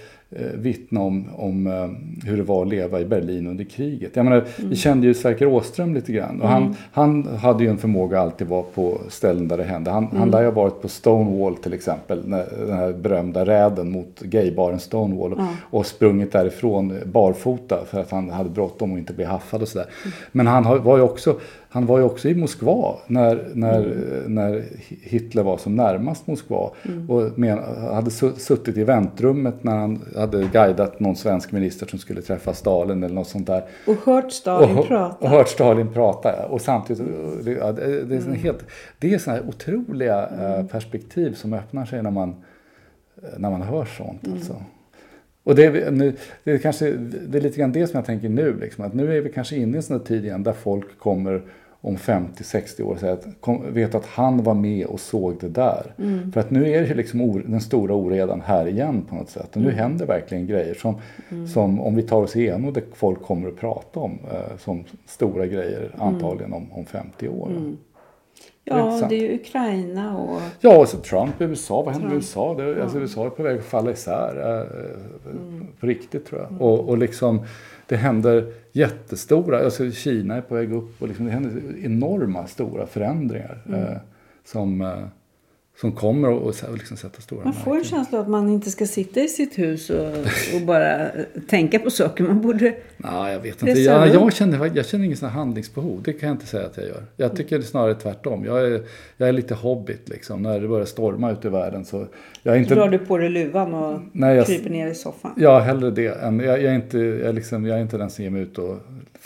vittna 0.55 1.01
om, 1.01 1.25
om 1.37 1.67
eh, 1.67 2.27
hur 2.29 2.37
det 2.37 2.43
var 2.43 2.61
att 2.61 2.67
leva 2.67 2.99
i 2.99 3.05
Berlin 3.05 3.47
under 3.47 3.63
kriget. 3.63 4.15
Jag 4.15 4.25
menar, 4.25 4.45
Vi 4.69 4.75
kände 4.75 5.07
ju 5.07 5.13
Sverker 5.13 5.47
Åström 5.47 5.93
lite 5.93 6.11
grann. 6.11 6.41
Och 6.41 6.49
han, 6.49 6.75
han 6.91 7.27
hade 7.27 7.63
ju 7.63 7.69
en 7.69 7.77
förmåga 7.77 8.19
att 8.19 8.25
alltid 8.25 8.47
vara 8.47 8.63
på 8.63 8.97
ställen 9.09 9.47
där 9.47 9.57
det 9.57 9.63
hände. 9.63 9.91
Han, 9.91 10.07
han 10.17 10.31
lär 10.31 10.39
ju 10.39 10.45
ha 10.45 10.51
varit 10.51 10.81
på 10.81 10.87
Stonewall 10.87 11.55
till 11.55 11.73
exempel. 11.73 12.21
Den 12.29 12.77
här 12.77 12.93
berömda 12.93 13.45
räden 13.45 13.91
mot 13.91 14.19
gaybaren 14.19 14.79
Stonewall. 14.79 15.33
Och, 15.33 15.39
och 15.61 15.85
sprungit 15.85 16.31
därifrån 16.31 16.93
barfota 17.05 17.85
för 17.85 17.99
att 17.99 18.11
han 18.11 18.29
hade 18.29 18.49
bråttom 18.49 18.91
och 18.91 18.97
inte 18.97 19.13
bli 19.13 19.25
haffad 19.25 19.61
och 19.61 19.67
sådär. 19.67 19.87
Men 20.31 20.47
han 20.47 20.83
var 20.83 20.97
ju 20.97 21.03
också 21.03 21.35
han 21.69 21.85
var 21.85 21.97
ju 21.97 22.03
också 22.03 22.29
i 22.29 22.35
Moskva 22.35 22.95
när, 23.07 23.47
när, 23.53 23.95
när 24.27 24.63
Hitler 25.01 25.43
var 25.43 25.57
som 25.57 25.75
närmast 25.75 26.27
Moskva. 26.27 26.69
Och 27.07 27.31
men, 27.35 27.59
hade 27.91 28.09
su- 28.09 28.37
suttit 28.37 28.77
i 28.77 28.83
väntrummet 28.83 29.63
när 29.63 29.77
han 29.77 30.01
hade 30.19 30.49
guidat 30.53 30.99
någon 30.99 31.15
svensk 31.15 31.51
minister 31.51 31.87
som 31.87 31.99
skulle 31.99 32.21
träffa 32.21 32.53
Stalin 32.53 33.03
eller 33.03 33.15
något 33.15 33.27
sånt 33.27 33.47
där. 33.47 33.63
Och 33.87 33.95
hört 34.05 34.31
Stalin 34.31 34.77
och, 34.77 34.87
prata. 34.87 35.25
Och 35.25 35.29
hört 35.29 35.49
Stalin 35.49 35.93
prata. 35.93 36.45
Och 36.45 36.61
samtidigt, 36.61 37.03
det, 37.45 37.53
det, 38.09 38.15
är 38.15 38.21
sån 38.21 38.33
helt, 38.33 38.65
det 38.99 39.13
är 39.13 39.17
sådana 39.17 39.41
här 39.41 39.49
otroliga 39.49 40.29
eh, 40.29 40.65
perspektiv 40.65 41.33
som 41.33 41.53
öppnar 41.53 41.85
sig 41.85 42.03
när 42.03 42.11
man, 42.11 42.29
eh, 43.23 43.29
när 43.37 43.49
man 43.49 43.61
hör 43.61 43.85
sånt. 43.85 44.27
Alltså. 44.33 44.55
Och 45.43 45.55
det 45.55 45.65
är, 45.65 45.91
nu, 45.91 46.15
det, 46.43 46.51
är 46.51 46.57
kanske, 46.57 46.91
det 47.27 47.37
är 47.37 47.41
lite 47.41 47.59
grann 47.59 47.71
det 47.71 47.87
som 47.87 47.97
jag 47.97 48.05
tänker 48.05 48.29
nu. 48.29 48.59
Liksom, 48.59 48.85
att 48.85 48.93
nu 48.93 49.17
är 49.17 49.21
vi 49.21 49.29
kanske 49.29 49.55
inne 49.55 49.73
i 49.73 49.77
en 49.77 49.83
sån 49.83 49.99
tid 49.99 50.25
igen 50.25 50.43
där 50.43 50.53
folk 50.53 50.99
kommer 50.99 51.41
om 51.87 51.97
50-60 51.97 52.81
år 52.81 52.93
och 52.93 52.99
säger 52.99 53.13
att, 53.13 53.27
kom, 53.39 53.73
vet 53.73 53.95
att 53.95 54.05
han 54.05 54.43
var 54.43 54.53
med 54.53 54.85
och 54.85 54.99
såg 54.99 55.35
det 55.39 55.49
där. 55.49 55.93
För 56.33 56.39
att 56.39 56.51
nu 56.51 56.69
är 56.71 56.87
det 56.87 56.93
liksom 56.93 57.21
or, 57.21 57.43
den 57.47 57.61
stora 57.61 57.93
oredan 57.93 58.41
här 58.41 58.67
igen 58.67 59.05
på 59.09 59.15
något 59.15 59.29
sätt. 59.29 59.55
Och 59.55 59.61
nu 59.61 59.71
händer 59.71 60.05
verkligen 60.05 60.47
grejer 60.47 60.73
som, 60.73 60.95
som 61.53 61.81
om 61.81 61.95
vi 61.95 62.01
tar 62.01 62.21
oss 62.21 62.35
igenom 62.35 62.73
det 62.73 62.81
folk 62.93 63.21
kommer 63.21 63.47
att 63.47 63.55
prata 63.55 63.99
om 63.99 64.19
eh, 64.31 64.57
som 64.57 64.83
stora 65.05 65.45
grejer 65.45 65.91
antagligen 65.97 66.53
om, 66.53 66.71
om 66.71 66.85
50 66.85 67.27
år. 67.27 67.51
Ja, 68.69 68.85
intressant. 68.85 69.09
det 69.09 69.15
är 69.15 69.29
ju 69.29 69.35
Ukraina 69.35 70.17
och... 70.17 70.41
Ja, 70.59 70.77
och 70.77 70.87
så 70.87 70.97
Trump 70.97 71.41
i 71.41 71.43
USA. 71.43 71.81
Vad 71.81 71.93
händer 71.93 72.07
med 72.09 72.15
USA? 72.15 72.53
Det, 72.53 72.83
alltså, 72.83 72.99
USA 72.99 73.25
är 73.25 73.29
på 73.29 73.43
väg 73.43 73.57
att 73.57 73.65
falla 73.65 73.91
isär. 73.91 74.59
Eh, 74.59 75.31
På 75.79 75.87
riktigt 75.87 76.25
tror 76.25 76.41
jag. 76.41 76.61
Och, 76.61 76.89
och 76.89 76.97
liksom, 76.97 77.41
det 77.87 77.95
händer 77.95 78.53
jättestora, 78.71 79.65
alltså 79.65 79.91
Kina 79.91 80.35
är 80.35 80.41
på 80.41 80.55
väg 80.55 80.73
upp 80.73 81.01
och 81.01 81.07
liksom, 81.07 81.25
det 81.25 81.31
händer 81.31 81.61
enorma 81.83 82.47
stora 82.47 82.87
förändringar. 82.87 83.61
Eh, 83.73 83.97
som, 84.45 84.81
eh, 84.81 85.07
som 85.81 85.91
kommer 85.91 86.29
och, 86.29 86.55
här 86.61 86.73
liksom 86.73 86.97
sätta 86.97 87.21
stora 87.21 87.43
Man 87.43 87.53
får 87.53 87.77
en 87.77 87.83
känsla 87.83 88.19
att 88.19 88.27
man 88.27 88.49
inte 88.49 88.71
ska 88.71 88.85
sitta 88.85 89.19
i 89.19 89.27
sitt 89.27 89.59
hus 89.59 89.89
och, 89.89 90.07
och 90.55 90.61
bara 90.65 91.09
eh, 91.09 91.25
tänka 91.47 91.79
på 91.79 91.89
saker. 91.89 92.23
Man 92.23 92.41
borde... 92.41 92.75
Nej, 92.97 93.33
jag 93.33 93.39
vet 93.39 93.61
inte. 93.63 93.81
Jag, 93.81 94.07
jag, 94.07 94.33
känner, 94.33 94.71
jag 94.75 94.85
känner 94.85 95.05
ingen 95.05 95.17
sån 95.17 95.29
handlingsbehov. 95.29 96.01
Det 96.03 96.13
kan 96.13 96.29
jag 96.29 96.35
inte 96.35 96.45
säga 96.45 96.65
att 96.65 96.77
jag 96.77 96.85
gör. 96.85 97.03
Jag 97.15 97.35
tycker 97.35 97.57
det 97.57 97.63
är 97.63 97.65
snarare 97.65 97.95
tvärtom. 97.95 98.45
Jag 98.45 98.67
är, 98.67 98.81
jag 99.17 99.29
är 99.29 99.33
lite 99.33 99.53
hobbit 99.53 100.09
liksom. 100.09 100.41
När 100.41 100.59
det 100.59 100.67
börjar 100.67 100.85
storma 100.85 101.31
ute 101.31 101.47
i 101.47 101.51
världen 101.51 101.85
så... 101.85 102.07
Jag 102.43 102.55
är 102.55 102.59
inte, 102.59 102.75
Drar 102.75 102.89
du 102.89 102.99
på 102.99 103.17
dig 103.17 103.29
luvan 103.29 103.73
och 103.73 103.99
Nej, 104.11 104.35
jag- 104.35 104.45
kryper 104.45 104.69
ner 104.69 104.87
i 104.87 104.95
soffan. 104.95 105.31
Ja, 105.37 105.59
hellre 105.59 105.91
det. 105.91 106.07
Än, 106.07 106.39
jag, 106.39 106.63
jag, 106.63 106.71
är 106.71 106.75
inte, 106.75 106.99
jag, 106.99 107.35
liksom, 107.35 107.65
jag 107.65 107.77
är 107.77 107.81
inte 107.81 107.97
den 107.97 108.09
som 108.09 108.23
ger 108.23 108.31
mig 108.31 108.41
ut 108.41 108.57
och, 108.57 108.77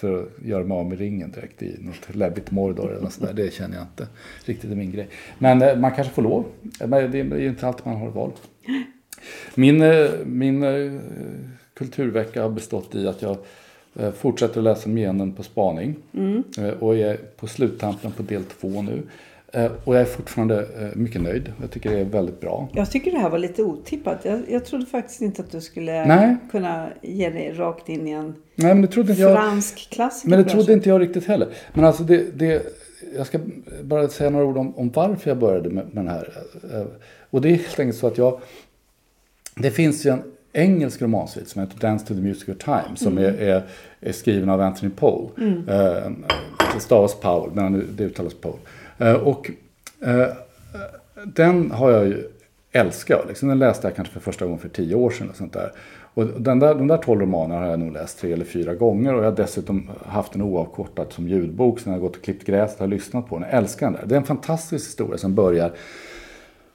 för 0.01 0.23
att 0.23 0.45
göra 0.45 0.63
mig 0.63 0.77
av 0.77 0.85
med 0.85 0.99
ringen 0.99 1.31
direkt 1.31 1.63
i 1.63 1.75
något 1.79 2.15
läbbigt 2.15 2.51
Mordor 2.51 2.91
eller 2.91 3.01
något 3.01 3.13
sånt 3.13 3.27
där. 3.27 3.43
Det 3.43 3.53
känner 3.53 3.75
jag 3.77 3.83
inte 3.83 4.07
riktigt 4.45 4.71
är 4.71 4.75
min 4.75 4.91
grej. 4.91 5.07
Men 5.37 5.61
eh, 5.61 5.77
man 5.77 5.91
kanske 5.91 6.13
får 6.13 6.21
lov. 6.21 6.45
Men 6.79 7.11
det 7.11 7.19
är 7.19 7.37
ju 7.37 7.47
inte 7.47 7.67
alltid 7.67 7.85
man 7.85 7.95
har 7.95 8.09
val. 8.09 8.31
Min, 9.55 9.81
eh, 9.81 10.09
min 10.25 10.63
eh, 10.63 10.99
kulturvecka 11.73 12.41
har 12.41 12.49
bestått 12.49 12.95
i 12.95 13.07
att 13.07 13.21
jag 13.21 13.37
eh, 13.95 14.11
fortsätter 14.11 14.57
att 14.57 14.63
läsa 14.63 14.89
Menen 14.89 15.33
på 15.33 15.43
spaning. 15.43 15.95
Eh, 16.57 16.69
Och 16.69 16.97
är 16.97 17.17
på 17.17 17.47
sluttampen 17.47 18.11
på 18.11 18.23
del 18.23 18.43
två 18.43 18.81
nu. 18.81 19.01
Eh, 19.53 19.71
Och 19.83 19.95
jag 19.95 20.01
är 20.01 20.05
fortfarande 20.05 20.59
eh, 20.79 20.87
mycket 20.95 21.21
nöjd. 21.21 21.53
Jag 21.61 21.71
tycker 21.71 21.91
det 21.91 21.99
är 21.99 22.05
väldigt 22.05 22.39
bra. 22.41 22.69
Jag 22.73 22.91
tycker 22.91 23.11
det 23.11 23.17
här 23.17 23.29
var 23.29 23.37
lite 23.37 23.63
otippat. 23.63 24.25
Jag, 24.25 24.41
jag 24.49 24.65
trodde 24.65 24.85
faktiskt 24.85 25.21
inte 25.21 25.41
att 25.41 25.51
du 25.51 25.61
skulle 25.61 26.05
Nej. 26.05 26.37
kunna 26.51 26.87
ge 27.01 27.29
dig 27.29 27.53
rakt 27.53 27.89
in 27.89 28.07
i 28.07 28.11
en 28.11 28.25
Nej, 28.55 28.73
men 28.73 28.81
det 28.81 28.87
trodde 28.87 29.09
inte 29.11 29.21
jag. 29.21 29.37
fransk 29.37 29.89
klassiker. 29.91 30.29
Men 30.29 30.43
det 30.43 30.49
trodde 30.49 30.73
inte 30.73 30.89
jag 30.89 31.01
riktigt 31.01 31.25
heller. 31.27 31.47
Men 31.73 31.85
alltså 31.85 32.03
det, 32.03 32.39
det, 32.39 32.63
jag 33.17 33.27
ska 33.27 33.39
bara 33.83 34.07
säga 34.07 34.29
några 34.29 34.45
ord 34.45 34.57
om, 34.57 34.75
om 34.77 34.89
varför 34.93 35.29
jag 35.29 35.37
började 35.37 35.69
med, 35.69 35.85
med 35.93 36.05
den 36.05 36.07
här. 36.07 36.33
Eh, 36.73 36.85
Och 37.29 37.41
det 37.41 37.49
är 37.49 37.53
helt 37.55 37.79
enkelt 37.79 37.99
så 37.99 38.07
att 38.07 38.17
jag... 38.17 38.39
Det 39.55 39.71
finns 39.71 40.05
ju 40.05 40.09
en 40.09 40.23
engelsk 40.53 41.01
romansvit 41.01 41.47
som 41.49 41.61
heter 41.61 41.79
Dance 41.79 42.07
to 42.07 42.13
the 42.13 42.19
Music 42.21 42.49
of 42.49 42.57
Time 42.57 42.95
som 42.95 43.17
är, 43.17 43.23
är, 43.41 43.63
är 44.01 44.11
skriven 44.11 44.49
av 44.49 44.61
Anthony 44.61 44.91
Poe. 44.95 45.29
Eh, 45.67 46.11
det 46.73 46.79
stavas 46.79 47.15
Powell, 47.19 47.51
men 47.53 47.87
det 47.95 48.03
uttalas 48.03 48.33
Poe. 48.33 48.53
Eh, 49.01 49.13
och 49.13 49.51
eh, 50.01 50.27
den 51.25 51.71
har 51.71 51.91
jag 51.91 52.07
ju 52.07 52.23
älskat. 52.71 53.25
Liksom. 53.27 53.49
Den 53.49 53.59
läste 53.59 53.87
jag 53.87 53.95
kanske 53.95 54.13
för 54.13 54.19
första 54.19 54.45
gången 54.45 54.59
för 54.59 54.69
tio 54.69 54.95
år 54.95 55.09
sedan. 55.09 55.29
Och 55.29 55.35
sånt 55.35 55.53
där. 55.53 55.71
Och 56.13 56.25
den 56.25 56.59
där, 56.59 56.75
de 56.75 56.87
där 56.87 56.97
tolv 56.97 57.21
romanerna 57.21 57.61
har 57.61 57.67
jag 57.67 57.79
nog 57.79 57.93
läst 57.93 58.19
tre 58.19 58.33
eller 58.33 58.45
fyra 58.45 58.73
gånger. 58.73 59.13
Och 59.13 59.23
jag 59.23 59.31
har 59.31 59.37
dessutom 59.37 59.89
haft 60.05 60.33
den 60.33 60.41
oavkortad 60.41 61.13
som 61.13 61.27
ljudbok. 61.27 61.79
Sen 61.79 61.93
har 61.93 61.97
jag 61.97 62.01
har 62.01 62.07
gått 62.07 62.17
och 62.17 62.23
klippt 62.23 62.45
gräset 62.45 62.81
och 62.81 62.87
lyssnat 62.87 63.29
på 63.29 63.39
den. 63.39 63.47
Jag 63.49 63.57
älskar 63.57 63.85
den 63.85 63.93
där. 63.93 64.05
Det 64.05 64.15
är 64.15 64.19
en 64.19 64.25
fantastisk 64.25 64.87
historia 64.87 65.17
som 65.17 65.35
börjar 65.35 65.71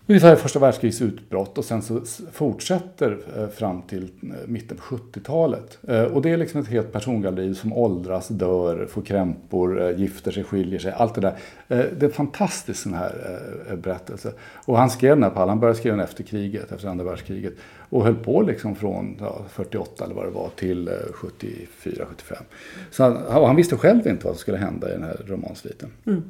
Ungefär 0.08 0.32
i 0.32 0.36
första 0.36 0.58
världskrigets 0.58 1.02
utbrott 1.02 1.58
och 1.58 1.64
sen 1.64 1.82
så 1.82 2.00
fortsätter 2.32 3.18
eh, 3.36 3.48
fram 3.48 3.82
till 3.82 4.02
eh, 4.02 4.28
mitten 4.46 4.76
på 4.76 4.96
70-talet. 4.96 5.78
Eh, 5.88 6.02
och 6.02 6.22
det 6.22 6.30
är 6.30 6.36
liksom 6.36 6.60
ett 6.60 6.68
helt 6.68 6.92
persongalleri 6.92 7.54
som 7.54 7.72
åldras, 7.72 8.28
dör, 8.28 8.86
får 8.86 9.02
krämpor, 9.02 9.90
gifter 9.90 10.30
sig, 10.30 10.44
skiljer 10.44 10.78
sig. 10.78 10.92
Allt 10.92 11.14
det 11.14 11.20
där. 11.20 11.36
Det 11.68 12.02
är 12.02 12.04
en 12.04 12.10
fantastisk 12.10 12.82
sån 12.82 12.94
här 12.94 13.40
berättelse. 13.76 14.32
Och 14.66 14.78
han 14.78 14.90
skrev 14.90 15.16
den 15.16 15.22
här 15.22 15.30
pallen, 15.30 15.48
han 15.48 15.60
började 15.60 15.78
skriva 15.78 15.96
den 15.96 16.04
efter 16.04 16.24
kriget, 16.24 16.72
efter 16.72 16.88
andra 16.88 17.04
världskriget. 17.04 17.52
Och 17.88 18.04
höll 18.04 18.14
på 18.14 18.42
liksom 18.42 18.74
från 18.76 19.16
ja, 19.20 19.40
48 19.48 20.04
eller 20.04 20.14
vad 20.14 20.24
det 20.24 20.30
var 20.30 20.50
till 20.56 20.88
74-75. 20.88 22.06
Så 22.90 23.02
han, 23.02 23.16
han 23.28 23.56
visste 23.56 23.76
själv 23.76 24.06
inte 24.06 24.24
vad 24.26 24.34
som 24.34 24.40
skulle 24.40 24.58
hända 24.58 24.88
i 24.88 24.92
den 24.92 25.02
här 25.02 25.20
romansviten. 25.26 25.88
Mm 26.06 26.22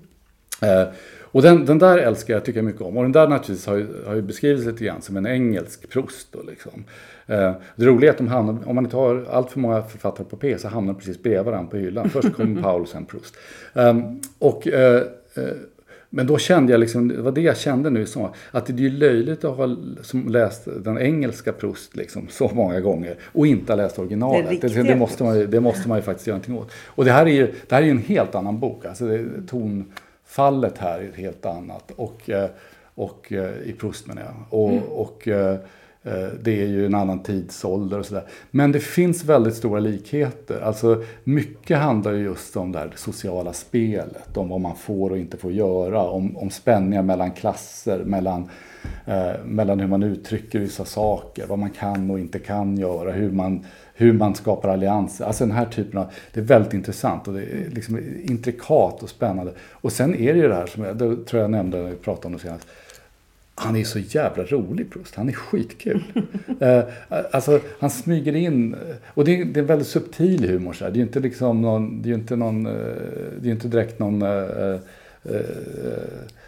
och 1.37 1.43
den, 1.43 1.65
den 1.65 1.79
där 1.79 1.99
älskar 1.99 2.35
jag, 2.35 2.45
tycker 2.45 2.59
jag 2.59 2.65
mycket 2.65 2.81
om. 2.81 2.97
Och 2.97 3.03
den 3.03 3.13
där 3.13 3.29
naturligtvis 3.29 3.67
har 3.67 3.77
ju, 3.77 3.87
har 4.07 4.15
ju 4.15 4.23
beskrivits 4.23 4.67
lite 4.67 4.85
grann 4.85 5.03
som 5.03 5.17
en 5.17 5.27
engelsk 5.27 5.91
Proust. 5.91 6.29
Då, 6.33 6.43
liksom. 6.43 6.85
eh, 7.27 7.53
det 7.77 7.87
roliga 7.87 8.11
är 8.11 8.13
att 8.13 8.19
de 8.19 8.29
hamnar, 8.29 8.69
om 8.69 8.75
man 8.75 8.85
inte 8.85 8.97
har 8.97 9.27
allt 9.31 9.51
för 9.51 9.61
många 9.61 9.83
författare 9.83 10.27
på 10.27 10.37
P 10.37 10.59
så 10.59 10.69
hamnar 10.69 10.93
de 10.93 10.99
precis 10.99 11.23
bredvid 11.23 11.45
varandra 11.45 11.71
på 11.71 11.77
hyllan. 11.77 12.11
Först 12.11 12.33
kommer 12.33 12.63
Paul, 12.63 12.87
sen 12.87 13.05
Proust. 13.05 13.37
Eh, 13.75 13.99
och, 14.39 14.69
eh, 14.69 15.03
eh, 15.35 15.45
men 16.11 16.27
då 16.27 16.39
kände 16.39 16.73
jag, 16.73 16.81
liksom, 16.81 17.09
det 17.09 17.23
var 17.23 17.33
det 17.33 17.41
jag 17.41 17.57
kände 17.57 17.91
nu 17.91 18.07
sommar, 18.07 18.31
att 18.51 18.67
det 18.67 18.73
är 18.73 18.79
ju 18.79 18.91
löjligt 18.91 19.45
att 19.45 19.57
ha 19.57 19.77
som 20.03 20.29
läst 20.29 20.69
den 20.85 20.99
engelska 20.99 21.53
Proust 21.53 21.97
liksom, 21.97 22.29
så 22.31 22.51
många 22.55 22.81
gånger 22.81 23.17
och 23.33 23.47
inte 23.47 23.73
ha 23.73 23.77
läst 23.77 23.99
originalet. 23.99 24.61
Det 24.61 24.69
Det, 24.83 24.97
måste 24.97 25.25
man 25.25 25.51
det 25.51 25.61
måste 25.61 25.89
man 25.89 25.99
ju 25.99 26.03
faktiskt 26.03 26.27
göra 26.27 26.37
någonting 26.37 26.59
åt. 26.59 26.71
Och 26.87 27.05
det 27.05 27.13
här 27.13 27.27
är 27.27 27.31
ju, 27.31 27.55
det 27.69 27.75
här 27.75 27.83
är 27.83 27.91
en 27.91 27.99
helt 27.99 28.35
annan 28.35 28.61
bok. 28.61 28.85
Alltså 28.85 29.07
det, 29.07 29.25
tonfallet 30.37 30.79
här 30.79 30.99
är 30.99 31.09
ett 31.09 31.17
helt 31.17 31.47
annat. 31.47 31.93
Och, 31.97 32.31
eh, 32.31 32.51
och 32.95 33.33
eh, 33.33 33.59
i 33.63 33.73
Proust 33.73 34.07
menar 34.07 34.23
jag. 34.23 34.61
Och, 34.61 35.01
och 35.01 35.29
eh, 35.29 35.53
eh, 35.55 35.61
Eh, 36.07 36.29
det 36.43 36.63
är 36.63 36.67
ju 36.67 36.87
en 36.87 36.95
annan 36.95 37.23
tidsålder 37.23 37.99
och 37.99 38.07
sådär. 38.07 38.25
Men 38.51 38.73
det 38.73 38.81
finns 38.81 39.25
väldigt 39.25 39.55
stora 39.55 39.81
likheter. 39.81 40.61
Alltså 40.61 41.03
mycket 41.25 41.79
handlar 41.79 42.13
ju 42.13 42.25
just 42.25 42.57
om 42.57 42.73
det 42.73 42.79
här 42.79 42.93
sociala 42.97 43.53
spelet. 43.53 44.37
Om 44.37 44.49
vad 44.49 44.61
man 44.61 44.77
får 44.77 45.11
och 45.11 45.19
inte 45.19 45.37
får 45.37 45.53
göra. 45.53 46.03
Om, 46.03 46.37
om 46.37 46.51
spänningar 46.51 47.03
mellan 47.03 47.31
klasser. 47.31 48.05
Mellan, 48.05 48.49
eh, 49.07 49.45
mellan 49.45 49.81
hur 49.81 49.89
man 49.89 50.03
uttrycker 50.03 50.59
vissa 50.59 50.85
saker. 50.85 51.47
Vad 51.47 51.59
man 51.59 51.71
kan 51.71 52.11
och 52.11 52.21
inte 52.21 52.39
kan 52.39 52.77
göra. 52.77 53.13
Hur 53.13 53.31
man, 53.31 53.65
hur 53.95 54.13
man 54.13 54.35
skapar 54.35 54.69
allianser. 54.69 55.25
Alltså 55.25 55.47
den 55.47 55.57
här 55.57 55.67
typen 55.67 56.01
av, 56.01 56.07
det 56.33 56.41
är 56.41 56.45
väldigt 56.45 56.75
intressant 56.75 57.29
och 57.29 57.35
det 57.35 57.43
är 57.43 57.71
liksom 57.71 57.99
intrikat 58.23 59.03
och 59.03 59.09
spännande. 59.09 59.53
Och 59.71 59.93
sen 59.93 60.15
är 60.15 60.35
det 60.35 60.41
ju 60.41 60.49
det 60.49 60.55
här 60.55 60.67
som 60.67 60.85
jag, 60.85 60.97
det 60.97 61.25
tror 61.25 61.43
jag 61.43 61.51
nämnde 61.51 61.83
när 61.83 61.91
vi 61.91 61.97
pratade 61.97 62.27
om 62.27 62.33
det 62.33 62.39
senast. 62.39 62.69
Han 63.59 63.77
är 63.77 63.85
så 63.85 63.99
jävla 63.99 64.45
rolig 64.45 64.91
Proust. 64.91 65.15
Han 65.15 65.29
är 65.29 65.33
skitkul. 65.33 66.03
eh, 66.61 66.85
alltså 67.31 67.61
han 67.79 67.91
smyger 67.91 68.37
in. 68.37 68.77
Och 69.07 69.25
det 69.25 69.41
är, 69.41 69.45
det 69.45 69.61
är 69.61 69.63
en 69.63 69.67
väldigt 69.67 69.89
subtil 69.89 70.49
humor. 70.49 70.73
Så 70.73 70.85
här. 70.85 70.91
Det 70.91 70.97
är 70.97 70.99
ju 70.99 71.07
inte 71.07 71.21
liksom 71.21 71.63
någon, 71.63 72.03
det 72.03 72.11
är 72.11 72.15
inte 72.15 72.37
någon, 72.37 72.67
eh, 72.67 72.73
det 73.41 73.49
är 73.49 73.53
inte 73.53 73.69
direkt 73.69 73.99
någon 73.99 74.23
eh, 74.23 74.79
eh, 75.23 75.41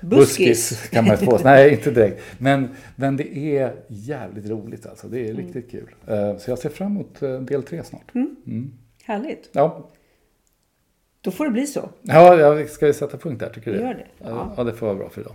Buskis. 0.01 0.89
kan 0.91 1.07
man 1.07 1.19
få. 1.19 1.39
Nej, 1.45 1.73
inte 1.73 1.91
direkt. 1.91 2.21
Men, 2.39 2.69
men 2.97 3.17
det 3.17 3.37
är 3.59 3.73
jävligt 3.89 4.47
roligt 4.47 4.87
alltså. 4.87 5.09
Det 5.09 5.29
är 5.29 5.35
riktigt 5.35 5.71
kul. 5.71 5.95
Så 6.39 6.51
jag 6.51 6.59
ser 6.59 6.69
fram 6.69 6.93
emot 6.93 7.21
del 7.49 7.63
tre 7.63 7.83
snart. 7.85 8.13
Härligt. 9.05 9.51
Ja. 9.53 9.91
Då 11.21 11.31
får 11.31 11.45
det 11.45 11.51
bli 11.51 11.67
så. 11.67 11.91
ja, 12.03 12.39
jag 12.39 12.71
ska 12.71 12.87
vi 12.87 12.93
sätta 12.93 13.19
punkt 13.19 13.41
där 13.41 13.49
tycker 13.49 13.73
du? 13.73 13.79
Gör 13.79 13.95
det. 13.95 14.07
Ja. 14.19 14.55
ja, 14.57 14.65
det 14.65 14.73
får 14.73 14.87
vara 14.87 14.97
bra 14.97 15.09
för 15.09 15.21
idag. 15.21 15.35